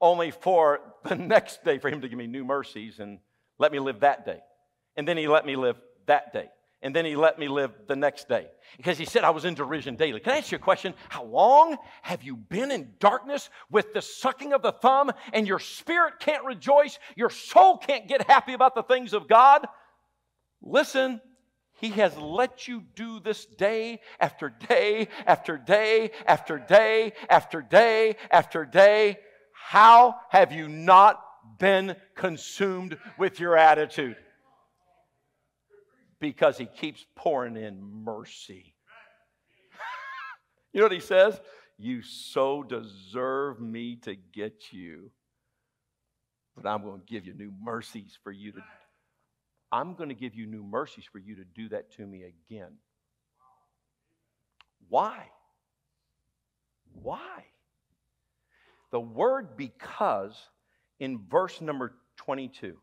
Only 0.00 0.30
for 0.30 0.80
the 1.04 1.16
next 1.34 1.66
day 1.66 1.76
for 1.76 1.90
him 1.90 2.00
to 2.00 2.08
give 2.08 2.16
me 2.16 2.28
new 2.28 2.46
mercies 2.46 2.98
and 2.98 3.18
let 3.58 3.72
me 3.72 3.78
live 3.78 4.00
that 4.00 4.24
day. 4.24 4.40
And 4.96 5.06
then 5.06 5.18
he 5.18 5.28
let 5.28 5.44
me 5.44 5.54
live 5.54 5.76
that 6.06 6.32
day 6.32 6.48
and 6.80 6.94
then 6.94 7.04
he 7.04 7.16
let 7.16 7.38
me 7.38 7.48
live 7.48 7.72
the 7.88 7.96
next 7.96 8.28
day 8.28 8.46
because 8.76 8.98
he 8.98 9.04
said 9.04 9.24
I 9.24 9.30
was 9.30 9.44
in 9.44 9.54
derision 9.54 9.96
daily. 9.96 10.20
Can 10.20 10.32
I 10.32 10.38
ask 10.38 10.52
you 10.52 10.56
a 10.56 10.60
question? 10.60 10.94
How 11.08 11.24
long 11.24 11.76
have 12.02 12.22
you 12.22 12.36
been 12.36 12.70
in 12.70 12.92
darkness 13.00 13.50
with 13.70 13.92
the 13.92 14.02
sucking 14.02 14.52
of 14.52 14.62
the 14.62 14.72
thumb 14.72 15.10
and 15.32 15.46
your 15.46 15.58
spirit 15.58 16.14
can't 16.20 16.44
rejoice? 16.44 16.98
Your 17.16 17.30
soul 17.30 17.78
can't 17.78 18.06
get 18.06 18.28
happy 18.30 18.52
about 18.52 18.76
the 18.76 18.84
things 18.84 19.12
of 19.12 19.28
God? 19.28 19.66
Listen, 20.62 21.20
he 21.80 21.90
has 21.90 22.16
let 22.16 22.68
you 22.68 22.82
do 22.94 23.18
this 23.20 23.44
day 23.44 24.00
after 24.20 24.48
day 24.48 25.08
after 25.26 25.56
day 25.56 26.12
after 26.26 26.58
day 26.58 27.12
after 27.28 27.60
day 27.60 28.16
after 28.30 28.64
day. 28.64 29.18
How 29.52 30.16
have 30.30 30.52
you 30.52 30.68
not 30.68 31.20
been 31.58 31.96
consumed 32.14 32.98
with 33.18 33.40
your 33.40 33.56
attitude? 33.56 34.16
Because 36.20 36.58
he 36.58 36.66
keeps 36.66 37.04
pouring 37.14 37.56
in 37.56 37.80
mercy. 37.82 38.74
you 40.72 40.80
know 40.80 40.84
what 40.86 40.92
he 40.92 41.00
says? 41.00 41.40
You 41.78 42.02
so 42.02 42.62
deserve 42.62 43.60
me 43.60 43.96
to 44.02 44.16
get 44.16 44.72
you. 44.72 45.10
But 46.56 46.68
I'm 46.68 46.82
going 46.82 47.00
to 47.00 47.06
give 47.06 47.24
you 47.24 47.34
new 47.34 47.52
mercies 47.62 48.18
for 48.22 48.32
you 48.32 48.52
to. 48.52 48.60
I'm 49.70 49.94
going 49.94 50.08
to 50.08 50.14
give 50.14 50.34
you 50.34 50.46
new 50.46 50.64
mercies 50.64 51.04
for 51.10 51.18
you 51.18 51.36
to 51.36 51.44
do 51.44 51.68
that 51.68 51.92
to 51.92 52.06
me 52.06 52.24
again. 52.24 52.72
Why? 54.88 55.28
Why? 56.94 57.44
The 58.90 59.00
word 59.00 59.56
because 59.56 60.34
in 60.98 61.20
verse 61.30 61.60
number 61.60 61.94
22. 62.16 62.76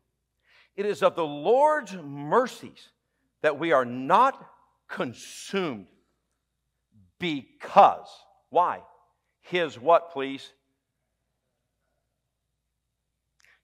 It 0.76 0.86
is 0.86 1.02
of 1.02 1.16
the 1.16 1.24
Lord's 1.24 1.94
mercies 1.94 2.90
that 3.42 3.58
we 3.58 3.72
are 3.72 3.84
not 3.84 4.44
consumed 4.88 5.86
because. 7.18 8.08
Why? 8.50 8.82
His 9.40 9.78
what, 9.78 10.12
please? 10.12 10.52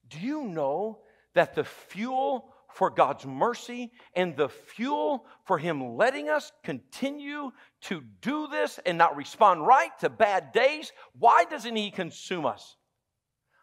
Do 0.08 0.18
you 0.20 0.44
know 0.44 1.00
that 1.35 1.54
the 1.54 1.64
fuel 1.64 2.52
for 2.68 2.90
God's 2.90 3.26
mercy 3.26 3.92
and 4.14 4.37
the 4.37 4.48
fuel 4.48 5.26
for 5.44 5.58
Him 5.58 5.96
letting 5.96 6.28
us 6.28 6.52
continue 6.64 7.50
to 7.82 8.02
do 8.20 8.46
this 8.48 8.78
and 8.85 8.96
not 8.96 9.16
respond 9.16 9.66
right 9.66 9.90
to 10.00 10.08
bad 10.08 10.52
days, 10.52 10.92
why 11.18 11.44
doesn't 11.44 11.76
He 11.76 11.90
consume 11.90 12.46
us? 12.46 12.76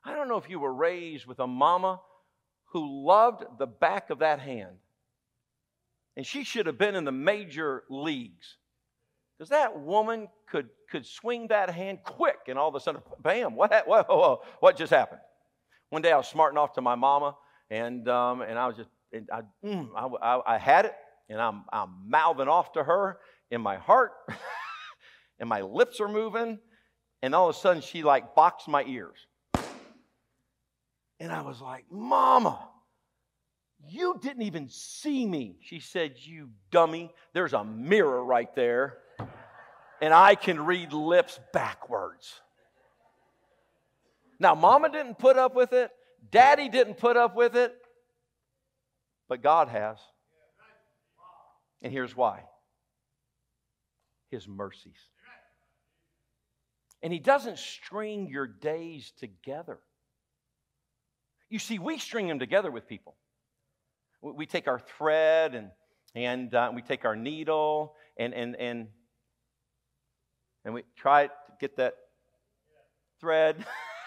I 0.03 0.15
don't 0.15 0.27
know 0.27 0.37
if 0.37 0.49
you 0.49 0.59
were 0.59 0.73
raised 0.73 1.25
with 1.25 1.39
a 1.39 1.47
mama 1.47 1.99
who 2.71 3.05
loved 3.05 3.43
the 3.57 3.67
back 3.67 4.09
of 4.09 4.19
that 4.19 4.39
hand. 4.39 4.77
And 6.19 6.27
she 6.27 6.43
should 6.43 6.65
have 6.65 6.77
been 6.77 6.95
in 6.95 7.05
the 7.05 7.13
major 7.13 7.85
leagues. 7.89 8.57
Because 9.37 9.51
that 9.51 9.79
woman 9.79 10.27
could, 10.51 10.67
could 10.91 11.05
swing 11.05 11.47
that 11.47 11.69
hand 11.69 11.99
quick, 12.03 12.39
and 12.49 12.59
all 12.59 12.67
of 12.67 12.75
a 12.75 12.81
sudden, 12.81 13.01
bam, 13.21 13.55
what, 13.55 13.87
what, 13.87 14.41
what 14.59 14.75
just 14.75 14.89
happened? 14.91 15.21
One 15.91 16.01
day 16.01 16.11
I 16.11 16.17
was 16.17 16.27
smarting 16.27 16.57
off 16.57 16.73
to 16.73 16.81
my 16.81 16.95
mama, 16.95 17.37
and, 17.71 18.05
um, 18.09 18.41
and 18.41 18.59
I 18.59 18.67
was 18.67 18.75
just, 18.75 18.89
I, 19.31 19.43
mm, 19.65 19.87
I, 20.21 20.41
I, 20.45 20.57
had 20.57 20.83
it, 20.83 20.93
and 21.29 21.39
I'm, 21.39 21.63
I'm 21.71 22.09
mouthing 22.09 22.49
off 22.49 22.73
to 22.73 22.83
her 22.83 23.19
in 23.49 23.61
my 23.61 23.77
heart, 23.77 24.11
and 25.39 25.47
my 25.47 25.61
lips 25.61 26.01
are 26.01 26.09
moving, 26.09 26.59
and 27.21 27.33
all 27.33 27.47
of 27.47 27.55
a 27.55 27.59
sudden 27.59 27.81
she 27.81 28.03
like 28.03 28.35
boxed 28.35 28.67
my 28.67 28.83
ears. 28.83 29.25
And 31.21 31.31
I 31.31 31.43
was 31.43 31.61
like, 31.61 31.85
Mama, 31.89 32.59
you 33.87 34.19
didn't 34.21 34.43
even 34.43 34.69
see 34.69 35.25
me. 35.25 35.57
She 35.61 35.79
said, 35.79 36.15
You 36.17 36.49
dummy, 36.71 37.11
there's 37.33 37.53
a 37.53 37.63
mirror 37.63 38.23
right 38.23 38.53
there, 38.55 38.97
and 40.01 40.13
I 40.13 40.35
can 40.35 40.65
read 40.65 40.93
lips 40.93 41.39
backwards. 41.53 42.41
Now, 44.39 44.55
Mama 44.55 44.89
didn't 44.89 45.19
put 45.19 45.37
up 45.37 45.55
with 45.55 45.73
it, 45.73 45.91
Daddy 46.31 46.69
didn't 46.69 46.95
put 46.95 47.17
up 47.17 47.35
with 47.35 47.55
it, 47.55 47.73
but 49.27 49.41
God 49.41 49.69
has. 49.69 49.97
And 51.81 51.93
here's 51.93 52.15
why 52.15 52.43
His 54.29 54.47
mercies. 54.47 54.99
And 57.01 57.13
He 57.13 57.19
doesn't 57.19 57.57
string 57.57 58.27
your 58.27 58.47
days 58.47 59.13
together. 59.17 59.79
You 61.49 61.59
see, 61.59 61.79
we 61.79 61.97
string 61.97 62.27
them 62.27 62.39
together 62.39 62.69
with 62.69 62.87
people. 62.87 63.15
We 64.21 64.45
take 64.45 64.67
our 64.67 64.79
thread 64.79 65.55
and, 65.55 65.69
and 66.13 66.53
uh, 66.53 66.71
we 66.73 66.81
take 66.81 67.05
our 67.05 67.15
needle 67.15 67.95
and, 68.17 68.33
and, 68.33 68.55
and, 68.57 68.87
and 70.65 70.73
we 70.73 70.83
try 70.97 71.27
to 71.27 71.33
get 71.59 71.77
that 71.77 71.95
thread 73.21 73.65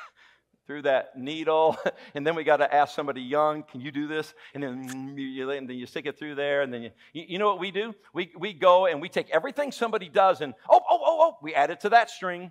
through 0.66 0.82
that 0.82 1.16
needle. 1.16 1.76
And 2.14 2.26
then 2.26 2.34
we 2.34 2.44
got 2.44 2.58
to 2.58 2.72
ask 2.72 2.94
somebody 2.94 3.22
young, 3.22 3.62
can 3.62 3.80
you 3.80 3.90
do 3.90 4.06
this? 4.06 4.34
And 4.52 4.62
then 4.62 5.14
you, 5.16 5.50
and 5.50 5.66
then 5.66 5.76
you 5.78 5.86
stick 5.86 6.04
it 6.04 6.18
through 6.18 6.34
there. 6.34 6.60
And 6.60 6.72
then 6.72 6.82
you, 6.82 6.90
you 7.14 7.38
know 7.38 7.48
what 7.48 7.58
we 7.58 7.70
do? 7.70 7.94
We, 8.12 8.30
we 8.38 8.52
go 8.52 8.84
and 8.84 9.00
we 9.00 9.08
take 9.08 9.30
everything 9.30 9.72
somebody 9.72 10.10
does 10.10 10.42
and, 10.42 10.52
oh, 10.68 10.80
oh, 10.90 11.00
oh, 11.02 11.18
oh, 11.20 11.38
we 11.42 11.54
add 11.54 11.70
it 11.70 11.80
to 11.80 11.88
that 11.88 12.10
string. 12.10 12.50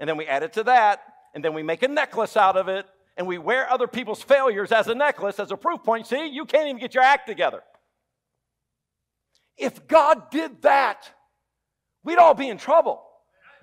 And 0.00 0.08
then 0.08 0.16
we 0.16 0.26
add 0.26 0.42
it 0.42 0.54
to 0.54 0.64
that. 0.64 1.02
And 1.36 1.44
then 1.44 1.54
we 1.54 1.62
make 1.62 1.84
a 1.84 1.88
necklace 1.88 2.36
out 2.36 2.56
of 2.56 2.66
it 2.66 2.84
and 3.16 3.26
we 3.26 3.38
wear 3.38 3.70
other 3.70 3.86
people's 3.86 4.22
failures 4.22 4.72
as 4.72 4.88
a 4.88 4.94
necklace, 4.94 5.38
as 5.38 5.50
a 5.50 5.56
proof 5.56 5.82
point. 5.82 6.06
See, 6.06 6.28
you 6.28 6.44
can't 6.44 6.68
even 6.68 6.80
get 6.80 6.94
your 6.94 7.04
act 7.04 7.26
together. 7.26 7.62
If 9.56 9.86
God 9.86 10.30
did 10.30 10.62
that, 10.62 11.10
we'd 12.02 12.18
all 12.18 12.34
be 12.34 12.48
in 12.48 12.56
trouble. 12.56 13.02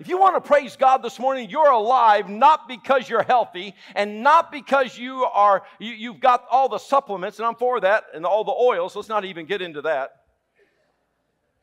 If 0.00 0.06
you 0.08 0.16
want 0.16 0.36
to 0.36 0.40
praise 0.40 0.76
God 0.76 1.02
this 1.02 1.18
morning, 1.18 1.50
you're 1.50 1.70
alive 1.70 2.28
not 2.28 2.68
because 2.68 3.08
you're 3.08 3.24
healthy 3.24 3.74
and 3.96 4.22
not 4.22 4.52
because 4.52 4.96
you 4.96 5.24
are 5.24 5.64
you, 5.80 6.12
have 6.12 6.20
got 6.20 6.44
all 6.50 6.68
the 6.68 6.78
supplements, 6.78 7.38
and 7.38 7.46
I'm 7.46 7.56
for 7.56 7.80
that, 7.80 8.04
and 8.14 8.24
all 8.24 8.44
the 8.44 8.52
oils. 8.52 8.94
Let's 8.94 9.08
not 9.08 9.24
even 9.24 9.46
get 9.46 9.60
into 9.60 9.82
that. 9.82 10.10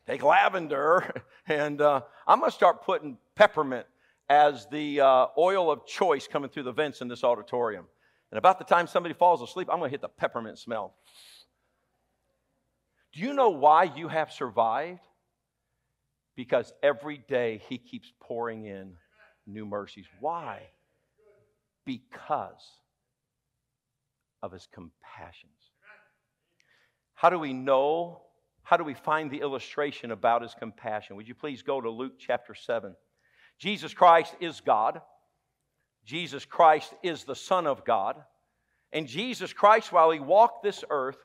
Take 0.06 0.22
lavender, 0.22 1.24
and 1.48 1.80
uh, 1.80 2.02
I'm 2.28 2.42
to 2.42 2.52
start 2.52 2.84
putting 2.84 3.18
peppermint 3.36 3.88
as 4.30 4.68
the 4.72 5.02
uh, 5.02 5.28
oil 5.38 5.72
of 5.72 5.86
choice 5.86 6.28
coming 6.28 6.50
through 6.50 6.64
the 6.64 6.72
vents 6.72 7.02
in 7.02 7.08
this 7.08 7.24
auditorium. 7.24 7.86
And 8.32 8.38
about 8.38 8.58
the 8.58 8.66
time 8.66 8.88
somebody 8.88 9.14
falls 9.14 9.42
asleep, 9.42 9.70
I'm 9.72 9.80
going 9.80 9.90
to 9.90 9.94
hit 9.94 10.02
the 10.02 10.10
peppermint 10.10 10.58
smell. 10.58 10.96
Do 13.14 13.22
you 13.22 13.34
know 13.34 13.50
why 13.50 13.84
you 13.84 14.08
have 14.08 14.32
survived? 14.32 15.00
Because 16.36 16.74
every 16.84 17.18
day 17.18 17.62
He 17.70 17.78
keeps 17.78 18.12
pouring 18.20 18.66
in 18.66 18.96
new 19.48 19.66
mercies. 19.66 20.06
Why? 20.20 20.64
Because 21.86 22.80
of 24.42 24.52
His 24.52 24.68
compassions. 24.74 25.52
How 27.14 27.30
do 27.30 27.40
we 27.40 27.54
know? 27.54 28.24
How 28.64 28.76
do 28.76 28.84
we 28.84 28.96
find 28.96 29.32
the 29.32 29.40
illustration 29.40 30.12
about 30.12 30.42
His 30.42 30.56
compassion? 30.56 31.16
Would 31.16 31.28
you 31.28 31.36
please 31.36 31.62
go 31.62 31.80
to 31.80 31.90
Luke 31.90 32.14
chapter 32.20 32.54
7? 32.54 32.96
Jesus 33.58 33.94
Christ 33.94 34.36
is 34.40 34.62
God. 34.62 35.02
Jesus 36.06 36.46
Christ 36.46 36.94
is 37.04 37.24
the 37.24 37.36
Son 37.36 37.68
of 37.68 37.86
God. 37.86 38.16
And 38.94 39.08
Jesus 39.08 39.54
Christ, 39.54 39.92
while 39.92 40.12
he 40.12 40.20
walked 40.20 40.64
this 40.64 40.84
earth, 40.90 41.18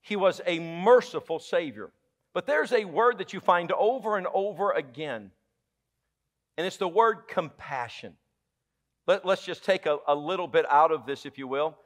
he 0.00 0.16
was 0.16 0.40
a 0.46 0.58
merciful 0.58 1.38
Savior. 1.38 1.90
But 2.34 2.46
there's 2.46 2.72
a 2.72 2.84
word 2.84 3.18
that 3.18 3.32
you 3.32 3.40
find 3.40 3.72
over 3.72 4.16
and 4.16 4.26
over 4.32 4.72
again, 4.72 5.30
and 6.56 6.66
it's 6.66 6.76
the 6.76 6.88
word 6.88 7.28
compassion. 7.28 8.14
Let, 9.06 9.24
us 9.24 9.42
just 9.42 9.64
take 9.64 9.86
a, 9.86 9.98
a 10.06 10.14
little 10.14 10.46
bit 10.46 10.66
out 10.70 10.92
of 10.92 11.06
this, 11.06 11.24
if 11.24 11.38
you 11.38 11.48
will. 11.48 11.76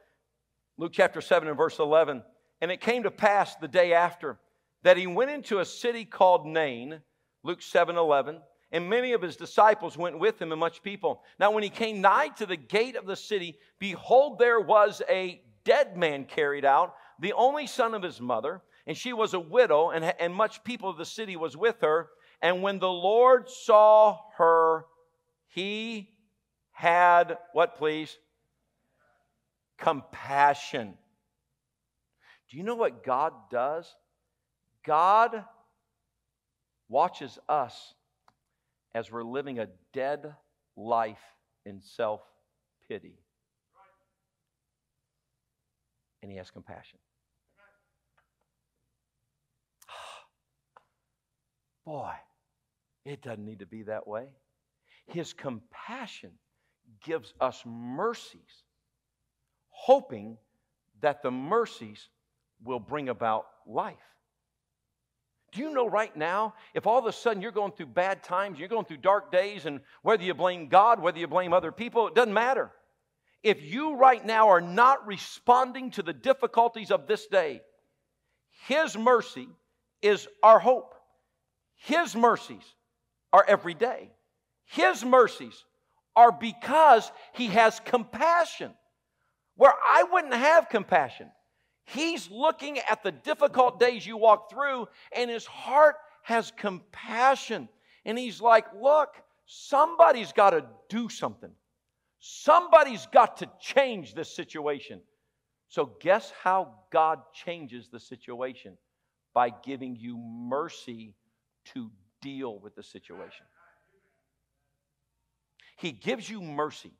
Luke 0.77 0.91
chapter 0.93 1.21
7 1.21 1.47
and 1.47 1.57
verse 1.57 1.79
11. 1.79 2.21
And 2.59 2.71
it 2.71 2.81
came 2.81 3.03
to 3.03 3.11
pass 3.11 3.55
the 3.55 3.67
day 3.67 3.93
after 3.93 4.37
that 4.83 4.97
he 4.97 5.07
went 5.07 5.31
into 5.31 5.59
a 5.59 5.65
city 5.65 6.05
called 6.05 6.45
Nain 6.45 7.01
Luke 7.43 7.61
7 7.61 7.97
11. 7.97 8.39
And 8.71 8.89
many 8.89 9.13
of 9.13 9.21
his 9.21 9.35
disciples 9.35 9.97
went 9.97 10.17
with 10.17 10.41
him, 10.41 10.51
and 10.51 10.59
much 10.59 10.81
people. 10.81 11.21
Now, 11.39 11.51
when 11.51 11.61
he 11.61 11.69
came 11.69 12.01
nigh 12.01 12.29
to 12.37 12.47
the 12.47 12.57
gate 12.57 12.95
of 12.95 13.05
the 13.05 13.15
city, 13.15 13.59
behold, 13.77 14.39
there 14.39 14.59
was 14.59 15.03
a 15.07 15.43
dead 15.63 15.95
man 15.95 16.25
carried 16.25 16.65
out, 16.65 16.95
the 17.19 17.33
only 17.33 17.67
son 17.67 17.93
of 17.93 18.01
his 18.01 18.19
mother, 18.19 18.63
and 18.87 18.97
she 18.97 19.13
was 19.13 19.35
a 19.35 19.39
widow, 19.39 19.91
and, 19.91 20.03
and 20.03 20.33
much 20.33 20.63
people 20.63 20.89
of 20.89 20.97
the 20.97 21.05
city 21.05 21.35
was 21.35 21.55
with 21.55 21.81
her. 21.81 22.09
And 22.41 22.63
when 22.63 22.79
the 22.79 22.89
Lord 22.89 23.47
saw 23.47 24.17
her, 24.37 24.85
he 25.47 26.09
had 26.71 27.37
what, 27.53 27.77
please? 27.77 28.17
Compassion. 29.77 30.95
Do 32.49 32.57
you 32.57 32.63
know 32.63 32.75
what 32.75 33.03
God 33.03 33.33
does? 33.51 33.95
God 34.85 35.45
watches 36.89 37.39
us 37.49 37.93
as 38.95 39.11
we're 39.11 39.23
living 39.23 39.59
a 39.59 39.67
dead 39.93 40.35
life 40.75 41.23
in 41.65 41.81
self 41.81 42.21
pity. 42.87 43.19
And 46.21 46.31
He 46.31 46.37
has 46.37 46.51
compassion. 46.51 46.99
Boy, 51.85 52.13
it 53.05 53.21
doesn't 53.21 53.43
need 53.43 53.59
to 53.59 53.65
be 53.65 53.83
that 53.83 54.07
way. 54.07 54.27
His 55.07 55.33
compassion 55.33 56.31
gives 57.03 57.33
us 57.41 57.61
mercies, 57.65 58.63
hoping 59.69 60.37
that 61.01 61.21
the 61.21 61.31
mercies 61.31 62.09
will 62.63 62.79
bring 62.79 63.09
about 63.09 63.45
life. 63.67 63.97
Do 65.53 65.61
you 65.61 65.71
know 65.71 65.87
right 65.87 66.15
now, 66.15 66.55
if 66.73 66.87
all 66.87 66.97
of 66.97 67.05
a 67.05 67.11
sudden 67.11 67.41
you're 67.41 67.51
going 67.51 67.73
through 67.73 67.87
bad 67.87 68.23
times, 68.23 68.57
you're 68.57 68.67
going 68.67 68.85
through 68.85 68.97
dark 68.97 69.31
days, 69.31 69.67
and 69.67 69.81
whether 70.01 70.23
you 70.23 70.33
blame 70.33 70.67
God, 70.67 70.99
whether 70.99 71.19
you 71.19 71.27
blame 71.27 71.53
other 71.53 71.71
people, 71.71 72.07
it 72.07 72.15
doesn't 72.15 72.33
matter. 72.33 72.71
If 73.43 73.61
you 73.61 73.95
right 73.95 74.25
now 74.25 74.49
are 74.49 74.61
not 74.61 75.05
responding 75.05 75.91
to 75.91 76.01
the 76.01 76.13
difficulties 76.13 76.89
of 76.89 77.05
this 77.05 77.27
day, 77.27 77.61
His 78.67 78.97
mercy 78.97 79.47
is 80.01 80.27
our 80.41 80.59
hope. 80.59 80.95
His 81.75 82.15
mercies 82.15 82.63
are 83.31 83.45
every 83.47 83.75
day. 83.75 84.11
His 84.65 85.05
mercies 85.05 85.65
are 86.15 86.31
because 86.31 87.11
He 87.33 87.47
has 87.47 87.79
compassion. 87.81 88.73
Where 89.55 89.73
I 89.85 90.03
wouldn't 90.11 90.33
have 90.33 90.69
compassion. 90.69 91.29
He's 91.85 92.29
looking 92.31 92.79
at 92.79 93.03
the 93.03 93.11
difficult 93.11 93.79
days 93.79 94.05
you 94.05 94.17
walk 94.17 94.49
through, 94.49 94.87
and 95.15 95.29
His 95.29 95.45
heart 95.45 95.95
has 96.23 96.51
compassion. 96.51 97.67
And 98.05 98.17
He's 98.17 98.41
like, 98.41 98.65
Look, 98.79 99.15
somebody's 99.45 100.31
got 100.31 100.51
to 100.51 100.65
do 100.89 101.09
something. 101.09 101.51
Somebody's 102.19 103.05
got 103.07 103.37
to 103.37 103.49
change 103.59 104.13
this 104.13 104.33
situation. 104.33 105.01
So, 105.67 105.93
guess 105.99 106.31
how 106.41 106.75
God 106.91 107.19
changes 107.33 107.89
the 107.89 107.99
situation? 107.99 108.77
By 109.33 109.49
giving 109.49 109.95
you 109.95 110.17
mercy 110.17 111.15
to 111.73 111.89
deal 112.21 112.59
with 112.59 112.75
the 112.75 112.83
situation. 112.83 113.45
He 115.77 115.91
gives 115.91 116.29
you 116.29 116.41
mercy. 116.41 116.91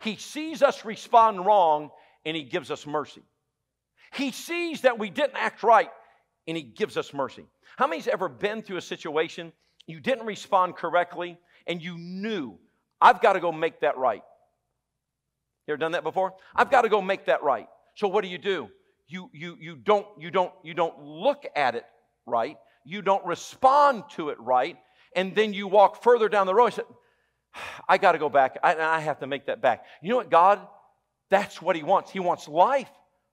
He 0.00 0.16
sees 0.16 0.62
us 0.62 0.84
respond 0.84 1.46
wrong 1.46 1.90
and 2.26 2.36
He 2.36 2.42
gives 2.42 2.70
us 2.70 2.86
mercy. 2.86 3.22
He 4.12 4.32
sees 4.32 4.82
that 4.82 4.98
we 4.98 5.10
didn't 5.10 5.36
act 5.36 5.62
right 5.62 5.90
and 6.46 6.56
He 6.56 6.62
gives 6.62 6.96
us 6.96 7.12
mercy. 7.12 7.46
How 7.76 7.86
many's 7.86 8.08
ever 8.08 8.28
been 8.28 8.62
through 8.62 8.78
a 8.78 8.82
situation 8.82 9.52
you 9.86 10.00
didn't 10.00 10.26
respond 10.26 10.76
correctly 10.76 11.38
and 11.66 11.82
you 11.82 11.96
knew, 11.98 12.58
I've 13.00 13.20
got 13.20 13.34
to 13.34 13.40
go 13.40 13.52
make 13.52 13.80
that 13.80 13.96
right? 13.96 14.22
You 15.66 15.72
ever 15.72 15.78
done 15.78 15.92
that 15.92 16.04
before? 16.04 16.34
I've 16.54 16.70
got 16.70 16.82
to 16.82 16.88
go 16.88 17.00
make 17.00 17.26
that 17.26 17.42
right. 17.42 17.66
So 17.94 18.08
what 18.08 18.22
do 18.22 18.28
you 18.28 18.38
do? 18.38 18.68
You, 19.08 19.30
you, 19.32 19.56
you, 19.60 19.76
don't, 19.76 20.06
you, 20.18 20.30
don't, 20.30 20.52
you 20.62 20.74
don't 20.74 21.02
look 21.02 21.44
at 21.56 21.74
it 21.74 21.84
right. 22.26 22.56
You 22.84 23.02
don't 23.02 23.24
respond 23.24 24.04
to 24.12 24.30
it 24.30 24.40
right. 24.40 24.76
And 25.14 25.34
then 25.34 25.52
you 25.52 25.66
walk 25.66 26.02
further 26.02 26.28
down 26.28 26.46
the 26.46 26.54
road 26.54 26.66
and 26.66 26.74
say, 26.74 26.82
I 27.88 27.98
got 27.98 28.12
to 28.12 28.18
go 28.18 28.28
back. 28.28 28.58
I, 28.62 28.76
I 28.76 29.00
have 29.00 29.20
to 29.20 29.26
make 29.26 29.46
that 29.46 29.60
back. 29.60 29.84
You 30.02 30.10
know 30.10 30.16
what, 30.16 30.30
God? 30.30 30.60
That's 31.30 31.60
what 31.60 31.74
He 31.76 31.82
wants. 31.82 32.10
He 32.10 32.20
wants 32.20 32.46
life. 32.46 32.90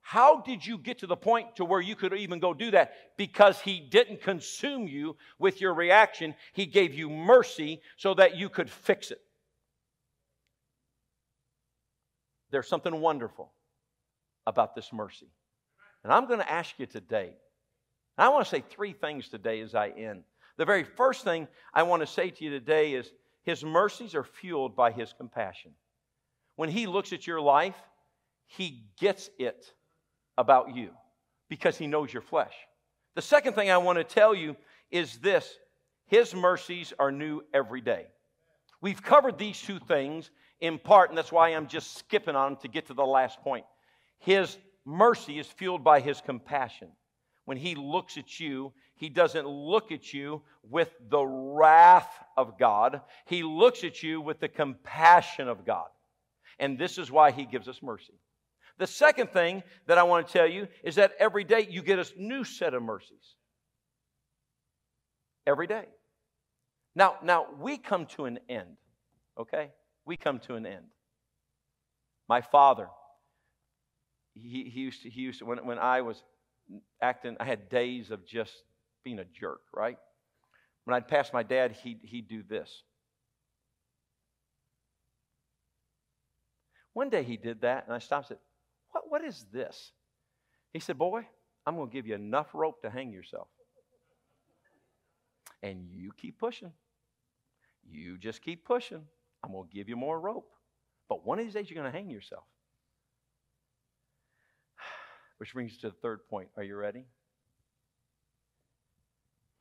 How 0.08 0.40
did 0.40 0.66
you 0.66 0.78
get 0.78 1.00
to 1.00 1.06
the 1.06 1.18
point 1.18 1.58
to 1.58 1.66
where 1.66 1.82
you 1.82 1.94
could 1.94 2.14
even 2.14 2.40
go 2.40 2.54
do 2.54 2.72
that? 2.72 2.94
Because 3.18 3.60
he 3.60 3.82
didn't 3.82 4.22
consume 4.22 4.88
you 4.88 5.18
with 5.38 5.60
your 5.60 5.74
reaction. 5.74 6.34
He 6.54 6.66
gave 6.66 6.94
you 6.94 7.10
mercy 7.10 7.82
so 7.98 8.14
that 8.14 8.38
you 8.38 8.48
could 8.48 8.70
fix 8.70 9.12
it. 9.12 9.20
There's 12.52 12.70
something 12.70 13.02
wonderful 13.02 13.52
about 14.46 14.76
this 14.76 14.94
mercy. 14.94 15.28
And 16.06 16.14
I'm 16.14 16.26
going 16.26 16.40
to 16.40 16.50
ask 16.50 16.76
you 16.78 16.86
today. 16.86 17.34
I 18.18 18.30
want 18.30 18.46
to 18.46 18.50
say 18.50 18.62
three 18.62 18.94
things 18.94 19.28
today 19.28 19.60
as 19.60 19.76
I 19.76 19.90
end. 19.90 20.24
The 20.56 20.64
very 20.64 20.86
first 20.86 21.26
thing 21.26 21.50
I 21.74 21.84
want 21.84 22.02
to 22.02 22.08
say 22.08 22.30
to 22.30 22.44
you 22.46 22.50
today 22.50 22.94
is 22.94 23.12
his 23.44 23.62
mercies 23.62 24.16
are 24.16 24.24
fueled 24.24 24.74
by 24.74 24.94
his 24.94 25.12
compassion. 25.12 25.72
When 26.56 26.70
he 26.70 26.88
looks 26.88 27.12
at 27.12 27.28
your 27.28 27.42
life, 27.42 27.76
he 28.46 28.86
gets 28.98 29.30
it 29.38 29.74
about 30.38 30.76
you 30.76 30.90
because 31.50 31.78
he 31.78 31.88
knows 31.88 32.12
your 32.12 32.22
flesh. 32.22 32.54
The 33.16 33.22
second 33.22 33.54
thing 33.54 33.72
I 33.72 33.78
want 33.78 33.98
to 33.98 34.04
tell 34.04 34.36
you 34.36 34.56
is 34.92 35.18
this 35.18 35.58
His 36.06 36.36
mercies 36.36 36.94
are 37.00 37.12
new 37.12 37.42
every 37.54 37.82
day. 37.82 38.08
We've 38.82 39.02
covered 39.02 39.38
these 39.38 39.60
two 39.60 39.80
things 39.80 40.30
in 40.60 40.78
part, 40.78 41.10
and 41.10 41.18
that's 41.18 41.32
why 41.32 41.50
I'm 41.50 41.68
just 41.68 41.98
skipping 41.98 42.36
on 42.36 42.54
them 42.54 42.62
to 42.62 42.68
get 42.68 42.88
to 42.88 42.94
the 42.94 43.06
last 43.06 43.42
point. 43.42 43.66
His 44.20 44.58
mercy 44.86 45.40
is 45.40 45.48
fueled 45.48 45.84
by 45.84 46.00
His 46.00 46.22
compassion. 46.22 46.90
When 47.46 47.58
He 47.58 47.76
looks 47.76 48.18
at 48.18 48.40
you, 48.40 48.74
He 48.96 49.10
doesn't 49.10 49.48
look 49.48 49.92
at 49.92 50.14
you 50.14 50.42
with 50.64 50.92
the 51.10 51.26
wrath 51.26 52.24
of 52.36 52.60
God, 52.60 53.02
He 53.26 53.44
looks 53.44 53.84
at 53.84 54.04
you 54.04 54.22
with 54.22 54.40
the 54.40 54.50
compassion 54.50 55.48
of 55.48 55.66
God. 55.66 55.88
And 56.60 56.78
this 56.78 56.98
is 56.98 57.12
why 57.12 57.32
He 57.32 57.46
gives 57.46 57.68
us 57.68 57.82
mercy. 57.82 58.14
The 58.78 58.88
second 58.88 59.32
thing 59.32 59.64
that 59.88 59.98
I 59.98 60.04
want 60.04 60.28
to 60.28 60.34
tell 60.34 60.48
you 60.48 60.68
is 60.84 60.96
that 60.96 61.14
every 61.20 61.44
day 61.44 61.68
you 61.70 61.82
get 61.82 62.00
a 62.00 62.06
new 62.16 62.44
set 62.44 62.74
of 62.74 62.84
mercies. 62.84 63.36
Every 65.48 65.66
day. 65.66 65.86
Now, 66.96 67.16
now 67.24 67.48
we 67.60 67.78
come 67.78 68.06
to 68.18 68.26
an 68.26 68.40
end, 68.50 68.78
okay? 69.40 69.72
We 70.06 70.18
come 70.18 70.40
to 70.42 70.56
an 70.56 70.66
end. 70.66 70.86
My 72.28 72.42
father, 72.42 72.88
he, 74.34 74.70
he 74.74 74.82
used 74.82 75.04
to, 75.04 75.10
he 75.10 75.22
used 75.22 75.40
to 75.40 75.46
when, 75.46 75.66
when 75.66 75.80
I 75.80 76.02
was 76.02 76.22
acting, 77.02 77.38
I 77.40 77.46
had 77.46 77.70
days 77.70 78.12
of 78.12 78.26
just 78.26 78.54
being 79.04 79.20
a 79.20 79.26
jerk, 79.26 79.62
right? 79.74 79.98
When 80.84 80.96
I'd 80.96 81.08
pass 81.08 81.32
my 81.34 81.44
dad, 81.44 81.72
he'd, 81.84 82.00
he'd 82.04 82.28
do 82.28 82.44
this. 82.48 82.84
One 86.94 87.10
day 87.10 87.24
he 87.24 87.38
did 87.38 87.62
that, 87.62 87.86
and 87.86 87.94
I 87.94 88.00
stopped 88.00 88.32
and 88.32 88.38
said, 88.38 88.47
what, 88.98 89.22
what 89.22 89.28
is 89.28 89.46
this? 89.52 89.92
He 90.74 90.80
said, 90.80 90.98
Boy, 90.98 91.28
I'm 91.66 91.76
going 91.76 91.90
to 91.90 91.94
give 91.94 92.08
you 92.08 92.16
enough 92.16 92.48
rope 92.54 92.82
to 92.82 92.90
hang 92.90 93.12
yourself. 93.12 93.48
And 95.64 95.88
you 95.92 96.12
keep 96.16 96.40
pushing. 96.40 96.72
You 97.90 98.18
just 98.18 98.42
keep 98.42 98.66
pushing. 98.66 99.02
I'm 99.44 99.52
going 99.52 99.68
to 99.68 99.74
give 99.74 99.90
you 99.90 99.96
more 99.96 100.20
rope. 100.20 100.50
But 101.10 101.26
one 101.26 101.40
of 101.40 101.46
these 101.46 101.54
days, 101.54 101.70
you're 101.70 101.82
going 101.82 101.92
to 101.92 101.98
hang 101.98 102.10
yourself. 102.10 102.44
Which 105.38 105.54
brings 105.54 105.72
us 105.74 105.78
to 105.80 105.90
the 105.90 105.96
third 105.96 106.28
point. 106.30 106.50
Are 106.58 106.64
you 106.64 106.76
ready? 106.76 107.06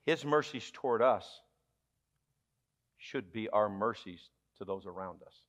His 0.05 0.25
mercies 0.25 0.71
toward 0.73 1.03
us 1.03 1.41
should 2.99 3.33
be 3.33 3.49
our 3.49 3.69
mercies 3.69 4.21
to 4.59 4.65
those 4.65 4.87
around 4.87 5.23
us. 5.27 5.43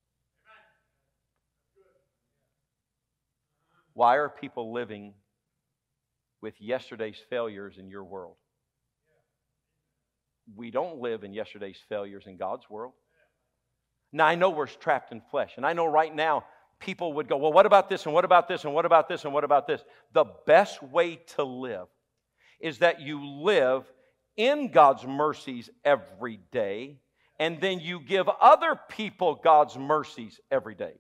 Why 3.98 4.18
are 4.18 4.30
people 4.30 4.74
living 4.74 5.16
with 6.40 6.54
yesterday's 6.60 7.18
failures 7.32 7.78
in 7.80 7.90
your 7.90 8.04
world? 8.04 8.36
We 10.56 10.70
don't 10.70 11.00
live 11.00 11.24
in 11.24 11.34
yesterday's 11.34 11.80
failures 11.90 12.26
in 12.28 12.38
God's 12.38 12.70
world. 12.70 12.94
Now, 14.14 14.28
I 14.28 14.36
know 14.36 14.52
we're 14.52 14.68
trapped 14.68 15.12
in 15.12 15.24
flesh, 15.32 15.54
and 15.58 15.66
I 15.66 15.74
know 15.74 15.88
right 15.88 16.16
now 16.16 16.44
people 16.80 17.14
would 17.14 17.28
go, 17.28 17.38
Well, 17.38 17.52
what 17.52 17.66
about 17.66 17.90
this, 17.90 18.06
and 18.06 18.14
what 18.14 18.24
about 18.24 18.48
this, 18.48 18.66
and 18.66 18.74
what 18.76 18.86
about 18.86 19.10
this, 19.10 19.26
and 19.26 19.34
what 19.34 19.44
about 19.44 19.66
this? 19.66 19.84
The 20.14 20.26
best 20.46 20.84
way 20.84 21.16
to 21.36 21.44
live 21.44 21.88
is 22.60 22.78
that 22.78 23.02
you 23.02 23.26
live 23.26 23.92
in 24.36 24.70
God's 24.70 25.08
mercies 25.08 25.72
every 25.84 26.40
day, 26.52 27.00
and 27.40 27.60
then 27.60 27.80
you 27.80 28.00
give 28.02 28.30
other 28.40 28.80
people 28.90 29.42
God's 29.44 29.76
mercies 29.76 30.40
every 30.52 30.76
day. 30.76 30.94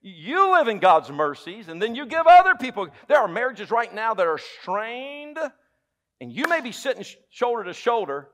You 0.00 0.52
live 0.52 0.68
in 0.68 0.78
God's 0.78 1.10
mercies, 1.10 1.68
and 1.68 1.82
then 1.82 1.94
you 1.94 2.06
give 2.06 2.26
other 2.26 2.54
people. 2.54 2.88
There 3.08 3.18
are 3.18 3.28
marriages 3.28 3.70
right 3.70 3.92
now 3.92 4.14
that 4.14 4.26
are 4.26 4.38
strained, 4.60 5.38
and 6.20 6.32
you 6.32 6.46
may 6.46 6.60
be 6.60 6.70
sitting 6.70 7.04
shoulder 7.30 7.64
to 7.64 7.72
shoulder, 7.72 8.28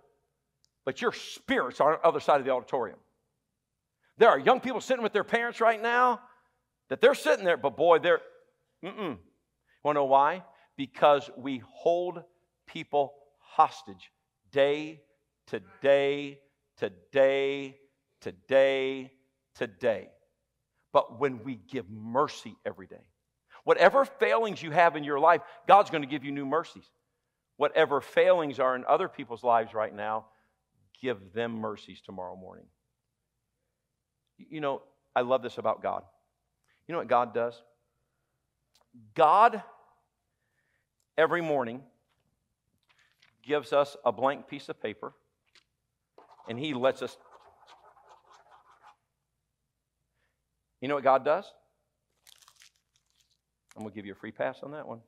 but 0.84 1.00
your 1.00 1.12
spirits 1.12 1.80
are 1.80 1.94
on 1.94 1.98
the 2.02 2.06
other 2.06 2.20
side 2.20 2.38
of 2.38 2.44
the 2.44 2.52
auditorium. 2.52 2.98
There 4.18 4.28
are 4.28 4.38
young 4.38 4.60
people 4.60 4.80
sitting 4.80 5.02
with 5.02 5.12
their 5.12 5.24
parents 5.24 5.60
right 5.60 5.80
now 5.80 6.20
that 6.90 7.00
they're 7.00 7.14
sitting 7.14 7.44
there, 7.44 7.56
but 7.56 7.76
boy, 7.76 7.98
they're, 7.98 8.20
mm-mm. 8.84 9.12
You 9.12 9.18
Want 9.82 9.96
to 9.96 10.00
know 10.00 10.04
why? 10.04 10.44
Because 10.76 11.30
we 11.36 11.62
hold 11.66 12.22
people 12.66 13.14
hostage 13.40 14.10
day 14.52 15.00
to 15.46 15.60
day 15.80 16.40
to 16.78 16.90
day 17.12 17.76
to 18.20 18.32
day 18.32 19.10
to 19.56 19.66
day 19.66 20.08
but 20.94 21.18
when 21.18 21.42
we 21.42 21.56
give 21.56 21.90
mercy 21.90 22.56
every 22.64 22.86
day. 22.86 23.04
Whatever 23.64 24.04
failings 24.04 24.62
you 24.62 24.70
have 24.70 24.94
in 24.94 25.02
your 25.02 25.18
life, 25.18 25.42
God's 25.66 25.90
going 25.90 26.02
to 26.02 26.08
give 26.08 26.24
you 26.24 26.30
new 26.30 26.46
mercies. 26.46 26.88
Whatever 27.56 28.00
failings 28.00 28.60
are 28.60 28.76
in 28.76 28.84
other 28.86 29.08
people's 29.08 29.42
lives 29.42 29.74
right 29.74 29.94
now, 29.94 30.26
give 31.02 31.32
them 31.34 31.56
mercies 31.56 32.00
tomorrow 32.00 32.36
morning. 32.36 32.66
You 34.38 34.60
know, 34.60 34.82
I 35.16 35.22
love 35.22 35.42
this 35.42 35.58
about 35.58 35.82
God. 35.82 36.04
You 36.86 36.92
know 36.92 36.98
what 36.98 37.08
God 37.08 37.34
does? 37.34 37.60
God, 39.14 39.62
every 41.18 41.40
morning, 41.40 41.82
gives 43.42 43.72
us 43.72 43.96
a 44.04 44.12
blank 44.12 44.46
piece 44.46 44.68
of 44.68 44.80
paper 44.80 45.12
and 46.48 46.56
He 46.58 46.72
lets 46.72 47.02
us 47.02 47.16
You 50.84 50.88
know 50.88 50.96
what 50.96 51.04
God 51.04 51.24
does? 51.24 51.50
I'm 53.74 53.84
going 53.84 53.90
to 53.90 53.96
give 53.96 54.04
you 54.04 54.12
a 54.12 54.14
free 54.14 54.32
pass 54.32 54.58
on 54.62 54.72
that 54.72 54.86
one. 54.86 54.98
And 54.98 55.02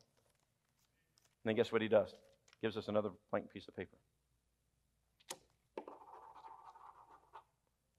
then 1.44 1.54
guess 1.54 1.70
what 1.70 1.82
He 1.82 1.88
does? 1.88 2.14
Gives 2.62 2.78
us 2.78 2.88
another 2.88 3.10
blank 3.30 3.52
piece 3.52 3.68
of 3.68 3.76
paper. 3.76 3.98
You 5.76 5.84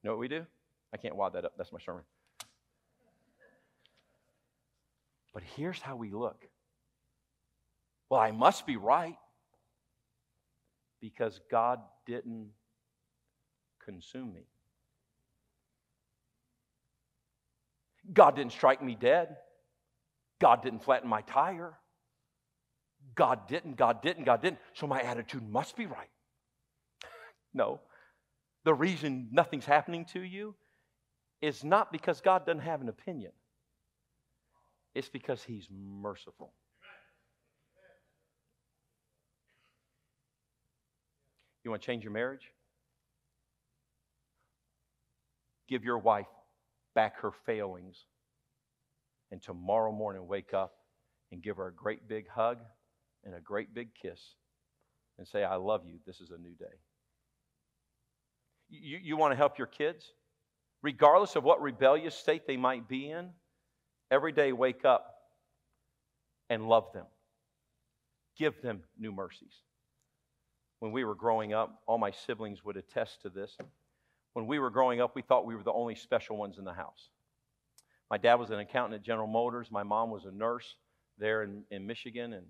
know 0.06 0.10
what 0.10 0.20
we 0.20 0.28
do? 0.28 0.44
I 0.92 0.98
can't 0.98 1.16
wad 1.16 1.34
that 1.34 1.46
up. 1.46 1.54
That's 1.56 1.72
my 1.72 1.78
sermon. 1.78 2.02
But 5.32 5.44
here's 5.56 5.80
how 5.80 5.98
we 5.98 6.10
look. 6.10 6.48
Well, 8.10 8.20
I 8.20 8.32
must 8.32 8.66
be 8.66 8.78
right 8.78 9.20
because 11.00 11.40
God 11.52 11.80
didn't 12.08 12.48
consume 13.86 14.34
me. 14.34 14.48
God 18.13 18.36
didn't 18.36 18.54
strike 18.54 18.82
me 18.82 18.96
dead. 18.96 19.38
God 20.39 20.62
didn't 20.62 20.84
flatten 20.84 21.10
my 21.10 21.22
tire. 21.22 21.74
God 23.15 23.48
didn't, 23.48 23.76
God 23.76 24.02
didn't, 24.02 24.26
God 24.26 24.41
didn't. 24.41 24.60
So 24.74 24.88
my 24.88 25.02
attitude 25.02 25.48
must 25.50 25.76
be 25.76 25.86
right. 25.86 26.10
No. 27.54 27.80
The 28.65 28.74
reason 28.74 29.30
nothing's 29.32 29.65
happening 29.65 30.06
to 30.13 30.22
you 30.22 30.54
is 31.41 31.63
not 31.63 31.91
because 31.91 32.20
God 32.22 32.46
doesn't 32.46 32.62
have 32.62 32.82
an 32.82 32.89
opinion, 32.89 33.32
it's 34.93 35.10
because 35.10 35.43
He's 35.43 35.67
merciful. 35.72 36.54
You 41.63 41.72
want 41.72 41.82
to 41.82 41.86
change 41.86 42.04
your 42.04 42.13
marriage? 42.13 42.52
Give 45.67 45.84
your 45.84 45.98
wife 45.98 46.28
back 46.98 47.22
her 47.22 47.32
failings. 47.46 48.06
And 49.30 49.40
tomorrow 49.40 49.92
morning, 49.92 50.26
wake 50.26 50.52
up 50.52 50.74
and 51.32 51.44
give 51.44 51.58
her 51.58 51.68
a 51.68 51.72
great 51.72 52.08
big 52.08 52.28
hug 52.28 52.58
and 53.24 53.36
a 53.36 53.40
great 53.40 53.72
big 53.72 53.90
kiss 53.94 54.20
and 55.20 55.28
say, 55.28 55.44
I 55.44 55.58
love 55.58 55.82
you. 55.86 56.00
This 56.08 56.22
is 56.22 56.32
a 56.32 56.40
new 56.40 56.56
day. 56.56 56.66
You, 58.68 58.98
you 59.00 59.16
want 59.16 59.32
to 59.32 59.36
help 59.36 59.60
your 59.60 59.68
kids? 59.68 60.12
Regardless 60.82 61.36
of 61.36 61.44
what 61.44 61.62
rebellious 61.62 62.16
state 62.16 62.48
they 62.48 62.58
might 62.58 62.88
be 62.88 63.12
in, 63.12 63.30
every 64.10 64.32
day 64.32 64.52
wake 64.52 64.84
up 64.84 65.14
and 66.50 66.68
love 66.68 66.86
them. 66.96 67.06
Give 68.40 68.60
them 68.64 68.82
new 68.98 69.12
mercies. 69.12 69.54
When 70.80 70.92
we 70.92 71.04
were 71.04 71.16
growing 71.16 71.54
up, 71.54 71.80
all 71.86 72.00
my 72.00 72.10
siblings 72.10 72.66
would 72.66 72.76
attest 72.76 73.22
to 73.22 73.30
this. 73.30 73.56
When 74.38 74.45
we 74.45 74.60
were 74.60 74.69
growing 74.69 75.02
up, 75.02 75.15
we 75.15 75.23
thought 75.23 75.47
we 75.47 75.56
were 75.56 75.63
the 75.63 75.73
only 75.73 75.95
special 75.95 76.38
ones 76.38 76.60
in 76.60 76.63
the 76.63 76.71
house. 76.71 77.10
My 78.12 78.19
dad 78.19 78.36
was 78.36 78.52
an 78.52 78.60
accountant 78.60 78.93
at 78.93 79.02
General 79.02 79.26
Motors. 79.26 79.71
My 79.71 79.82
mom 79.82 80.12
was 80.12 80.26
a 80.26 80.32
nurse 80.32 80.76
there 81.17 81.41
in, 81.41 81.63
in 81.71 81.88
Michigan. 81.88 82.34
And 82.34 82.45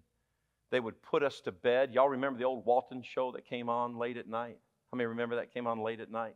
they 0.70 0.82
would 0.82 1.02
put 1.02 1.24
us 1.24 1.40
to 1.46 1.54
bed. 1.54 1.94
Y'all 1.94 2.10
remember 2.10 2.40
the 2.40 2.44
old 2.44 2.66
Walton 2.66 3.04
show 3.04 3.32
that 3.32 3.46
came 3.46 3.70
on 3.70 3.98
late 3.98 4.18
at 4.18 4.28
night? 4.28 4.58
How 4.92 4.98
many 4.98 5.08
remember 5.08 5.38
that 5.38 5.54
came 5.54 5.66
on 5.66 5.80
late 5.80 6.02
at 6.02 6.12
night? 6.12 6.36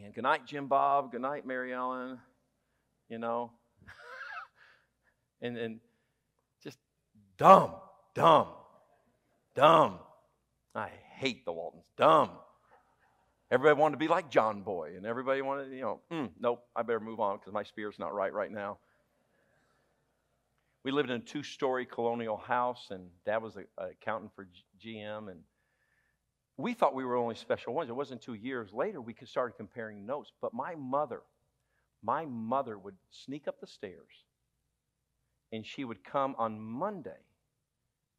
And 0.00 0.14
good 0.14 0.22
night, 0.22 0.46
Jim 0.46 0.68
Bob. 0.68 1.10
Good 1.10 1.22
night, 1.22 1.44
Mary 1.44 1.74
Ellen. 1.74 2.20
You 3.08 3.18
know? 3.18 3.50
and, 5.42 5.58
and 5.58 5.80
just 6.62 6.78
dumb, 7.38 7.72
dumb, 8.14 8.50
dumb. 9.56 9.98
I 10.76 10.90
hate 11.16 11.44
the 11.44 11.50
Waltons. 11.50 11.82
Dumb. 11.96 12.30
Everybody 13.50 13.80
wanted 13.80 13.92
to 13.92 13.98
be 13.98 14.08
like 14.08 14.28
John 14.28 14.62
Boy, 14.62 14.94
and 14.96 15.06
everybody 15.06 15.40
wanted, 15.40 15.70
you 15.72 15.82
know, 15.82 16.00
mm, 16.10 16.30
nope, 16.40 16.64
I 16.74 16.82
better 16.82 16.98
move 16.98 17.20
on 17.20 17.38
because 17.38 17.52
my 17.52 17.62
spirit's 17.62 17.98
not 17.98 18.12
right 18.12 18.32
right 18.32 18.50
now. 18.50 18.78
We 20.82 20.90
lived 20.90 21.10
in 21.10 21.16
a 21.16 21.24
two 21.24 21.44
story 21.44 21.86
colonial 21.86 22.36
house, 22.36 22.88
and 22.90 23.08
dad 23.24 23.38
was 23.38 23.56
an 23.56 23.66
accountant 23.78 24.32
for 24.34 24.48
GM. 24.84 25.30
And 25.30 25.40
we 26.56 26.74
thought 26.74 26.94
we 26.94 27.04
were 27.04 27.16
only 27.16 27.36
special 27.36 27.72
ones. 27.72 27.88
It 27.88 27.94
wasn't 27.94 28.20
two 28.20 28.34
years 28.34 28.72
later 28.72 29.00
we 29.00 29.12
could 29.12 29.28
started 29.28 29.56
comparing 29.56 30.06
notes. 30.06 30.32
But 30.40 30.52
my 30.52 30.74
mother, 30.74 31.22
my 32.02 32.24
mother 32.24 32.76
would 32.78 32.96
sneak 33.10 33.46
up 33.46 33.60
the 33.60 33.66
stairs, 33.68 34.24
and 35.52 35.64
she 35.64 35.84
would 35.84 36.02
come 36.02 36.34
on 36.36 36.60
Monday, 36.60 37.22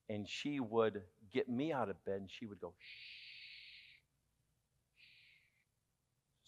and 0.10 0.28
she 0.28 0.62
would 0.62 1.02
get 1.34 1.50
me 1.50 1.74
out 1.74 1.90
of 1.90 2.04
bed, 2.06 2.22
and 2.22 2.30
she 2.32 2.46
would 2.46 2.62
go, 2.62 2.74
shh 2.80 3.17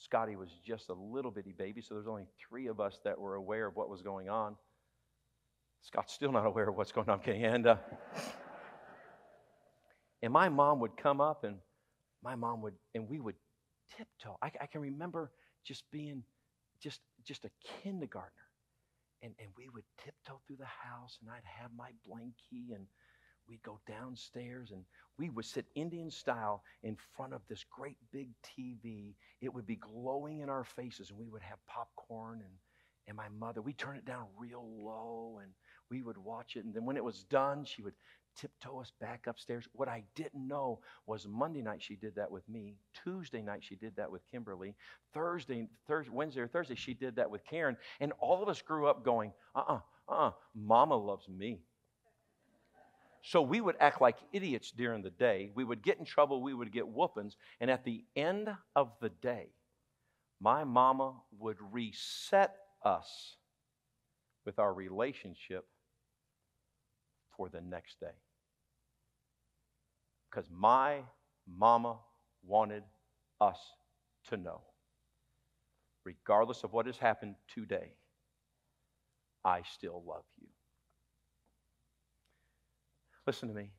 Scotty 0.10 0.36
was 0.36 0.50
just 0.66 0.90
a 0.90 0.94
little 0.94 1.30
bitty 1.30 1.54
baby, 1.56 1.82
so 1.82 1.94
there's 1.94 2.08
only 2.08 2.26
three 2.50 2.66
of 2.66 2.80
us 2.80 3.00
that 3.04 3.20
were 3.20 3.36
aware 3.36 3.68
of 3.68 3.76
what 3.76 3.90
was 3.90 4.02
going 4.02 4.28
on. 4.28 4.56
Scott's 5.84 6.14
still 6.14 6.32
not 6.32 6.48
aware 6.48 6.68
of 6.68 6.76
what's 6.76 6.92
going 6.92 7.08
on. 7.08 7.20
Okay, 7.20 7.44
and 7.44 7.68
uh, 7.68 7.76
and 10.24 10.34
my 10.34 10.50
mom 10.50 10.80
would 10.80 10.98
come 10.98 11.22
up, 11.22 11.44
and 11.44 11.58
my 12.24 12.34
mom 12.34 12.64
would, 12.64 12.74
and 12.96 13.08
we 13.08 13.20
would 13.20 13.36
tiptoe. 13.96 14.36
I, 14.42 14.52
I 14.60 14.66
can 14.66 14.82
remember 14.82 15.30
just 15.64 15.84
being 15.92 16.24
just 16.82 17.02
just 17.24 17.46
a 17.46 17.52
kindergartner, 17.84 18.32
and 19.22 19.36
and 19.40 19.50
we 19.56 19.70
would 19.70 19.86
tiptoe 20.04 20.42
through 20.48 20.58
the 20.58 20.66
house, 20.66 21.20
and 21.22 21.30
I'd 21.30 21.46
have 21.46 21.70
my 21.78 21.92
blankie 22.10 22.74
and 22.74 22.88
we'd 23.50 23.64
go 23.64 23.80
downstairs 23.88 24.72
and 24.72 24.84
we 25.18 25.30
would 25.30 25.46
sit 25.46 25.66
Indian 25.76 26.12
style 26.12 26.64
in 26.84 26.96
front 27.16 27.34
of 27.34 27.42
this 27.50 27.66
great 27.70 27.98
big 28.12 28.30
TV. 28.44 29.16
It 29.42 29.54
would 29.54 29.66
be 29.66 29.76
glowing 29.76 30.40
in 30.40 30.50
our 30.50 30.64
faces, 30.64 31.10
and 31.10 31.20
we 31.20 31.30
would 31.30 31.42
have 31.42 31.58
popcorn 31.68 32.42
and 32.42 32.54
and 33.08 33.18
my 33.18 33.28
mother, 33.40 33.60
we'd 33.60 33.80
turn 33.80 33.98
it 33.98 34.06
down 34.06 34.28
real 34.38 34.64
low 34.84 35.40
and 35.42 35.52
we 35.90 36.04
would 36.04 36.18
watch 36.18 36.56
it. 36.56 36.64
And 36.64 36.74
then 36.76 36.86
when 36.86 36.96
it 36.96 37.04
was 37.04 37.24
done, 37.24 37.66
she 37.66 37.82
would 37.82 37.96
tiptoe 38.36 38.80
us 38.80 38.94
back 39.02 39.26
upstairs. 39.26 39.68
What 39.74 39.88
I 39.88 40.04
didn't 40.14 40.48
know 40.48 40.80
was 41.08 41.28
Monday 41.28 41.64
night 41.64 41.82
she 41.82 41.96
did 41.96 42.14
that 42.16 42.30
with 42.30 42.48
me. 42.48 42.76
Tuesday 43.04 43.42
night 43.42 43.64
she 43.64 43.76
did 43.76 43.96
that 43.96 44.12
with 44.12 44.22
Kimberly. 44.30 44.76
Thursday, 45.12 45.68
Thursday, 45.88 46.12
Wednesday 46.12 46.42
or 46.42 46.48
Thursday 46.48 46.76
she 46.76 46.94
did 46.94 47.16
that 47.16 47.32
with 47.32 47.44
Karen. 47.46 47.78
And 48.00 48.14
all 48.20 48.44
of 48.44 48.48
us 48.48 48.62
grew 48.62 48.86
up 48.86 49.04
going, 49.04 49.34
uh-uh, 49.56 49.80
uh-uh, 50.08 50.32
mama 50.54 50.96
loves 50.96 51.28
me. 51.28 51.62
So 53.22 53.42
we 53.42 53.62
would 53.62 53.76
act 53.80 54.02
like 54.02 54.18
idiots 54.32 54.72
during 54.72 55.02
the 55.02 55.10
day. 55.10 55.52
We 55.54 55.64
would 55.64 55.84
get 55.84 56.00
in 56.00 56.06
trouble. 56.06 56.42
We 56.42 56.54
would 56.54 56.72
get 56.72 56.88
whoopings. 56.88 57.36
And 57.60 57.70
at 57.70 57.84
the 57.84 58.04
end 58.16 58.50
of 58.76 58.92
the 59.02 59.10
day, 59.10 59.50
my 60.40 60.64
mama 60.64 61.14
would 61.38 61.58
reset 61.72 62.56
us 62.84 63.36
with 64.46 64.58
our 64.58 64.74
relationship 64.74 65.66
for 67.36 67.50
the 67.50 67.62
next 67.62 68.00
day. 68.00 68.08
Because 70.30 70.50
my 70.50 71.00
mama 71.48 71.98
wanted 72.46 72.84
us 73.42 73.60
to 74.30 74.38
know, 74.38 74.62
regardless 76.06 76.64
of 76.64 76.72
what 76.72 76.86
has 76.86 76.98
happened 76.98 77.36
today, 77.54 77.92
I 79.44 79.62
still 79.64 80.04
love 80.06 80.24
you. 80.40 80.48
Listen 83.30 83.48
to 83.48 83.54
me. 83.54 83.70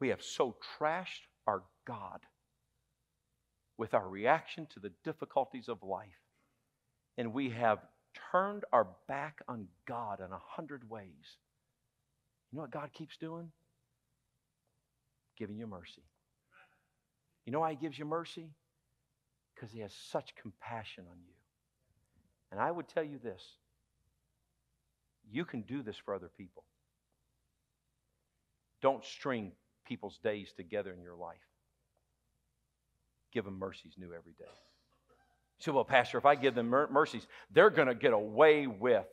We 0.00 0.08
have 0.08 0.20
so 0.20 0.56
trashed 0.76 1.28
our 1.46 1.62
God 1.86 2.18
with 3.78 3.94
our 3.94 4.08
reaction 4.08 4.66
to 4.74 4.80
the 4.80 4.90
difficulties 5.04 5.68
of 5.68 5.84
life, 5.84 6.24
and 7.16 7.32
we 7.32 7.50
have 7.50 7.78
turned 8.32 8.64
our 8.72 8.88
back 9.06 9.40
on 9.46 9.68
God 9.86 10.18
in 10.18 10.32
a 10.32 10.40
hundred 10.44 10.90
ways. 10.90 11.36
You 12.50 12.56
know 12.56 12.62
what 12.62 12.72
God 12.72 12.92
keeps 12.92 13.16
doing? 13.16 13.52
Giving 15.38 15.58
you 15.58 15.68
mercy. 15.68 16.02
You 17.44 17.52
know 17.52 17.60
why 17.60 17.70
He 17.70 17.76
gives 17.76 17.96
you 17.96 18.04
mercy? 18.04 18.50
Because 19.54 19.70
He 19.70 19.78
has 19.78 19.92
such 20.10 20.34
compassion 20.34 21.04
on 21.08 21.18
you. 21.24 21.34
And 22.50 22.60
I 22.60 22.72
would 22.72 22.88
tell 22.88 23.04
you 23.04 23.20
this 23.22 23.44
you 25.30 25.44
can 25.44 25.62
do 25.62 25.84
this 25.84 25.96
for 26.04 26.16
other 26.16 26.30
people. 26.36 26.64
Don't 28.86 29.04
string 29.04 29.50
people's 29.84 30.16
days 30.22 30.52
together 30.56 30.92
in 30.92 31.02
your 31.02 31.16
life. 31.16 31.34
Give 33.32 33.44
them 33.44 33.58
mercies 33.58 33.94
new 33.98 34.14
every 34.14 34.34
day. 34.38 34.44
You 34.44 35.64
say, 35.64 35.70
well, 35.72 35.82
Pastor, 35.82 36.18
if 36.18 36.24
I 36.24 36.36
give 36.36 36.54
them 36.54 36.68
mer- 36.68 36.86
mercies, 36.86 37.26
they're 37.50 37.70
going 37.70 37.88
to 37.88 37.96
get 37.96 38.12
away 38.12 38.68
with, 38.68 39.08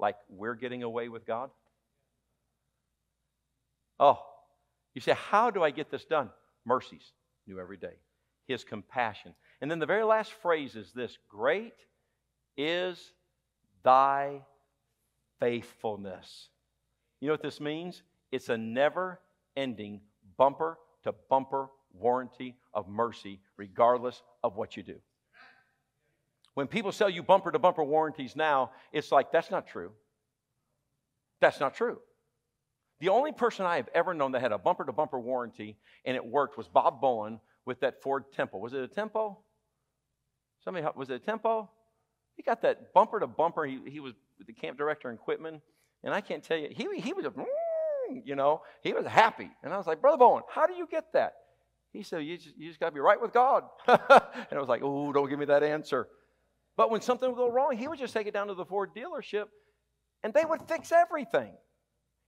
like 0.00 0.16
we're 0.28 0.56
getting 0.56 0.82
away 0.82 1.08
with 1.08 1.24
God? 1.24 1.50
Oh, 4.00 4.18
you 4.96 5.00
say, 5.00 5.14
how 5.30 5.52
do 5.52 5.62
I 5.62 5.70
get 5.70 5.92
this 5.92 6.04
done? 6.04 6.30
Mercies 6.64 7.12
new 7.46 7.60
every 7.60 7.76
day. 7.76 7.94
His 8.48 8.64
compassion. 8.64 9.32
And 9.60 9.70
then 9.70 9.78
the 9.78 9.86
very 9.86 10.02
last 10.02 10.32
phrase 10.32 10.74
is 10.74 10.90
this 10.90 11.16
Great 11.28 11.76
is 12.56 13.12
thy 13.84 14.40
faithfulness. 15.38 16.48
You 17.20 17.28
know 17.28 17.34
what 17.34 17.44
this 17.44 17.60
means? 17.60 18.02
It's 18.32 18.48
a 18.48 18.56
never 18.56 19.20
ending 19.56 20.00
bumper 20.36 20.78
to 21.04 21.14
bumper 21.30 21.68
warranty 21.92 22.56
of 22.72 22.88
mercy, 22.88 23.40
regardless 23.56 24.22
of 24.42 24.56
what 24.56 24.76
you 24.76 24.82
do. 24.82 24.96
When 26.54 26.66
people 26.66 26.92
sell 26.92 27.08
you 27.08 27.22
bumper 27.22 27.50
to 27.50 27.58
bumper 27.58 27.84
warranties 27.84 28.34
now, 28.34 28.72
it's 28.92 29.12
like, 29.12 29.30
that's 29.30 29.50
not 29.50 29.66
true. 29.66 29.92
That's 31.40 31.60
not 31.60 31.74
true. 31.74 31.98
The 33.00 33.08
only 33.08 33.32
person 33.32 33.66
I 33.66 33.76
have 33.76 33.88
ever 33.94 34.14
known 34.14 34.32
that 34.32 34.42
had 34.42 34.52
a 34.52 34.58
bumper 34.58 34.84
to 34.84 34.92
bumper 34.92 35.18
warranty 35.18 35.76
and 36.04 36.16
it 36.16 36.24
worked 36.24 36.56
was 36.56 36.68
Bob 36.68 37.00
Bowen 37.00 37.40
with 37.64 37.80
that 37.80 38.02
Ford 38.02 38.24
Tempo. 38.32 38.58
Was 38.58 38.74
it 38.74 38.80
a 38.80 38.88
Tempo? 38.88 39.38
Somebody, 40.62 40.86
was 40.94 41.10
it 41.10 41.14
a 41.14 41.18
Tempo? 41.18 41.68
He 42.36 42.42
got 42.42 42.62
that 42.62 42.92
bumper 42.92 43.18
to 43.18 43.26
bumper. 43.26 43.64
He, 43.64 43.80
he 43.88 44.00
was 44.00 44.14
the 44.46 44.52
camp 44.52 44.78
director 44.78 45.10
in 45.10 45.16
Quitman. 45.16 45.60
And 46.04 46.14
I 46.14 46.20
can't 46.20 46.42
tell 46.42 46.56
you, 46.56 46.68
he, 46.70 47.00
he 47.00 47.12
was 47.12 47.24
a 47.24 47.32
you 48.24 48.34
know, 48.36 48.62
he 48.82 48.92
was 48.92 49.06
happy. 49.06 49.50
And 49.62 49.72
I 49.72 49.76
was 49.76 49.86
like, 49.86 50.00
Brother 50.00 50.18
Bowen, 50.18 50.42
how 50.48 50.66
do 50.66 50.74
you 50.74 50.86
get 50.90 51.12
that? 51.12 51.34
He 51.92 52.02
said, 52.02 52.24
You 52.24 52.36
just, 52.36 52.56
you 52.56 52.68
just 52.68 52.80
got 52.80 52.86
to 52.86 52.92
be 52.92 53.00
right 53.00 53.20
with 53.20 53.32
God. 53.32 53.64
and 53.86 53.98
I 54.00 54.58
was 54.58 54.68
like, 54.68 54.82
Oh, 54.82 55.12
don't 55.12 55.28
give 55.28 55.38
me 55.38 55.46
that 55.46 55.62
answer. 55.62 56.08
But 56.76 56.90
when 56.90 57.00
something 57.00 57.28
would 57.28 57.36
go 57.36 57.50
wrong, 57.50 57.76
he 57.76 57.86
would 57.86 57.98
just 57.98 58.14
take 58.14 58.26
it 58.26 58.34
down 58.34 58.48
to 58.48 58.54
the 58.54 58.64
Ford 58.64 58.90
dealership 58.96 59.44
and 60.22 60.32
they 60.32 60.44
would 60.44 60.62
fix 60.68 60.90
everything. 60.90 61.52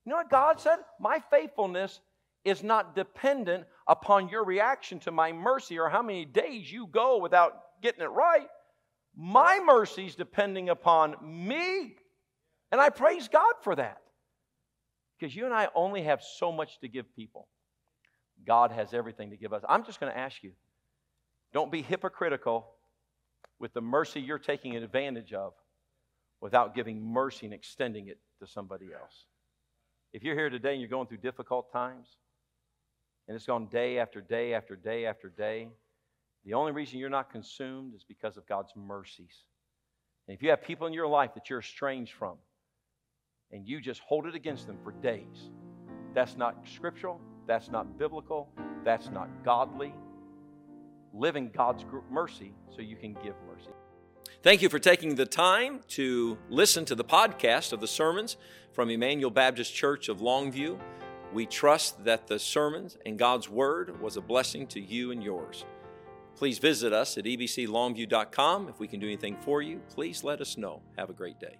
You 0.05 0.11
know 0.11 0.17
what 0.17 0.29
God 0.29 0.59
said? 0.59 0.77
My 0.99 1.21
faithfulness 1.31 1.99
is 2.43 2.61
not 2.61 2.95
dependent 2.95 3.65
upon 3.87 4.29
your 4.29 4.45
reaction 4.45 4.99
to 4.99 5.11
my 5.11 5.31
mercy 5.31 5.79
or 5.79 5.89
how 5.89 6.03
many 6.03 6.25
days 6.25 6.71
you 6.71 6.87
go 6.87 7.17
without 7.17 7.53
getting 7.81 8.01
it 8.01 8.11
right. 8.11 8.47
My 9.15 9.59
mercy 9.65 10.05
is 10.05 10.15
depending 10.15 10.69
upon 10.69 11.15
me. 11.23 11.95
And 12.71 12.79
I 12.79 12.89
praise 12.89 13.27
God 13.27 13.53
for 13.61 13.75
that. 13.75 13.97
Because 15.17 15.35
you 15.35 15.45
and 15.45 15.53
I 15.53 15.69
only 15.75 16.03
have 16.03 16.21
so 16.21 16.51
much 16.51 16.79
to 16.79 16.87
give 16.87 17.13
people. 17.15 17.47
God 18.45 18.71
has 18.71 18.93
everything 18.93 19.29
to 19.29 19.37
give 19.37 19.53
us. 19.53 19.63
I'm 19.67 19.85
just 19.85 19.99
going 19.99 20.11
to 20.11 20.17
ask 20.17 20.43
you 20.43 20.51
don't 21.53 21.71
be 21.71 21.81
hypocritical 21.81 22.67
with 23.59 23.73
the 23.73 23.81
mercy 23.81 24.19
you're 24.19 24.37
taking 24.37 24.75
advantage 24.75 25.31
of 25.31 25.53
without 26.41 26.75
giving 26.75 27.01
mercy 27.01 27.45
and 27.45 27.53
extending 27.53 28.09
it 28.09 28.19
to 28.39 28.47
somebody 28.47 28.87
else. 28.93 29.25
If 30.11 30.23
you're 30.23 30.35
here 30.35 30.49
today 30.49 30.73
and 30.73 30.81
you're 30.81 30.89
going 30.89 31.07
through 31.07 31.17
difficult 31.17 31.71
times, 31.71 32.07
and 33.27 33.35
it's 33.35 33.45
gone 33.45 33.67
day 33.67 33.99
after 33.99 34.21
day 34.21 34.53
after 34.53 34.75
day 34.75 35.05
after 35.05 35.29
day, 35.29 35.69
the 36.45 36.53
only 36.53 36.71
reason 36.71 36.99
you're 36.99 37.09
not 37.09 37.31
consumed 37.31 37.95
is 37.95 38.03
because 38.03 38.37
of 38.37 38.45
God's 38.45 38.71
mercies. 38.75 39.45
And 40.27 40.35
if 40.35 40.43
you 40.43 40.49
have 40.49 40.61
people 40.61 40.87
in 40.87 40.93
your 40.93 41.07
life 41.07 41.33
that 41.33 41.49
you're 41.49 41.59
estranged 41.59 42.13
from, 42.13 42.37
and 43.55 43.65
you 43.65 43.79
just 43.79 44.01
hold 44.01 44.27
it 44.27 44.35
against 44.35 44.67
them 44.67 44.77
for 44.83 44.91
days, 44.91 45.49
that's 46.13 46.35
not 46.35 46.57
scriptural, 46.67 47.21
that's 47.47 47.71
not 47.71 47.97
biblical, 47.97 48.49
that's 48.83 49.09
not 49.09 49.29
godly. 49.45 49.93
Live 51.13 51.37
in 51.37 51.49
God's 51.49 51.85
mercy 52.11 52.51
so 52.75 52.81
you 52.81 52.97
can 52.97 53.13
give 53.23 53.33
mercy. 53.47 53.71
Thank 54.43 54.61
you 54.61 54.67
for 54.67 54.77
taking 54.77 55.15
the 55.15 55.25
time 55.25 55.79
to 55.89 56.37
listen 56.49 56.83
to 56.85 56.95
the 56.95 57.05
podcast 57.05 57.71
of 57.71 57.79
the 57.79 57.87
sermons 57.87 58.35
from 58.73 58.89
Emmanuel 58.89 59.31
Baptist 59.31 59.73
Church 59.73 60.09
of 60.09 60.19
Longview. 60.19 60.77
We 61.33 61.45
trust 61.45 62.03
that 62.03 62.27
the 62.27 62.39
sermons 62.39 62.97
and 63.05 63.17
God's 63.17 63.49
Word 63.49 64.01
was 64.01 64.17
a 64.17 64.21
blessing 64.21 64.67
to 64.67 64.81
you 64.81 65.11
and 65.11 65.23
yours. 65.23 65.63
Please 66.35 66.59
visit 66.59 66.91
us 66.91 67.17
at 67.17 67.23
ebclongview.com. 67.23 68.67
If 68.67 68.79
we 68.81 68.89
can 68.89 68.99
do 68.99 69.07
anything 69.07 69.37
for 69.37 69.61
you, 69.61 69.79
please 69.87 70.25
let 70.25 70.41
us 70.41 70.57
know. 70.57 70.81
Have 70.97 71.09
a 71.09 71.13
great 71.13 71.39
day. 71.39 71.55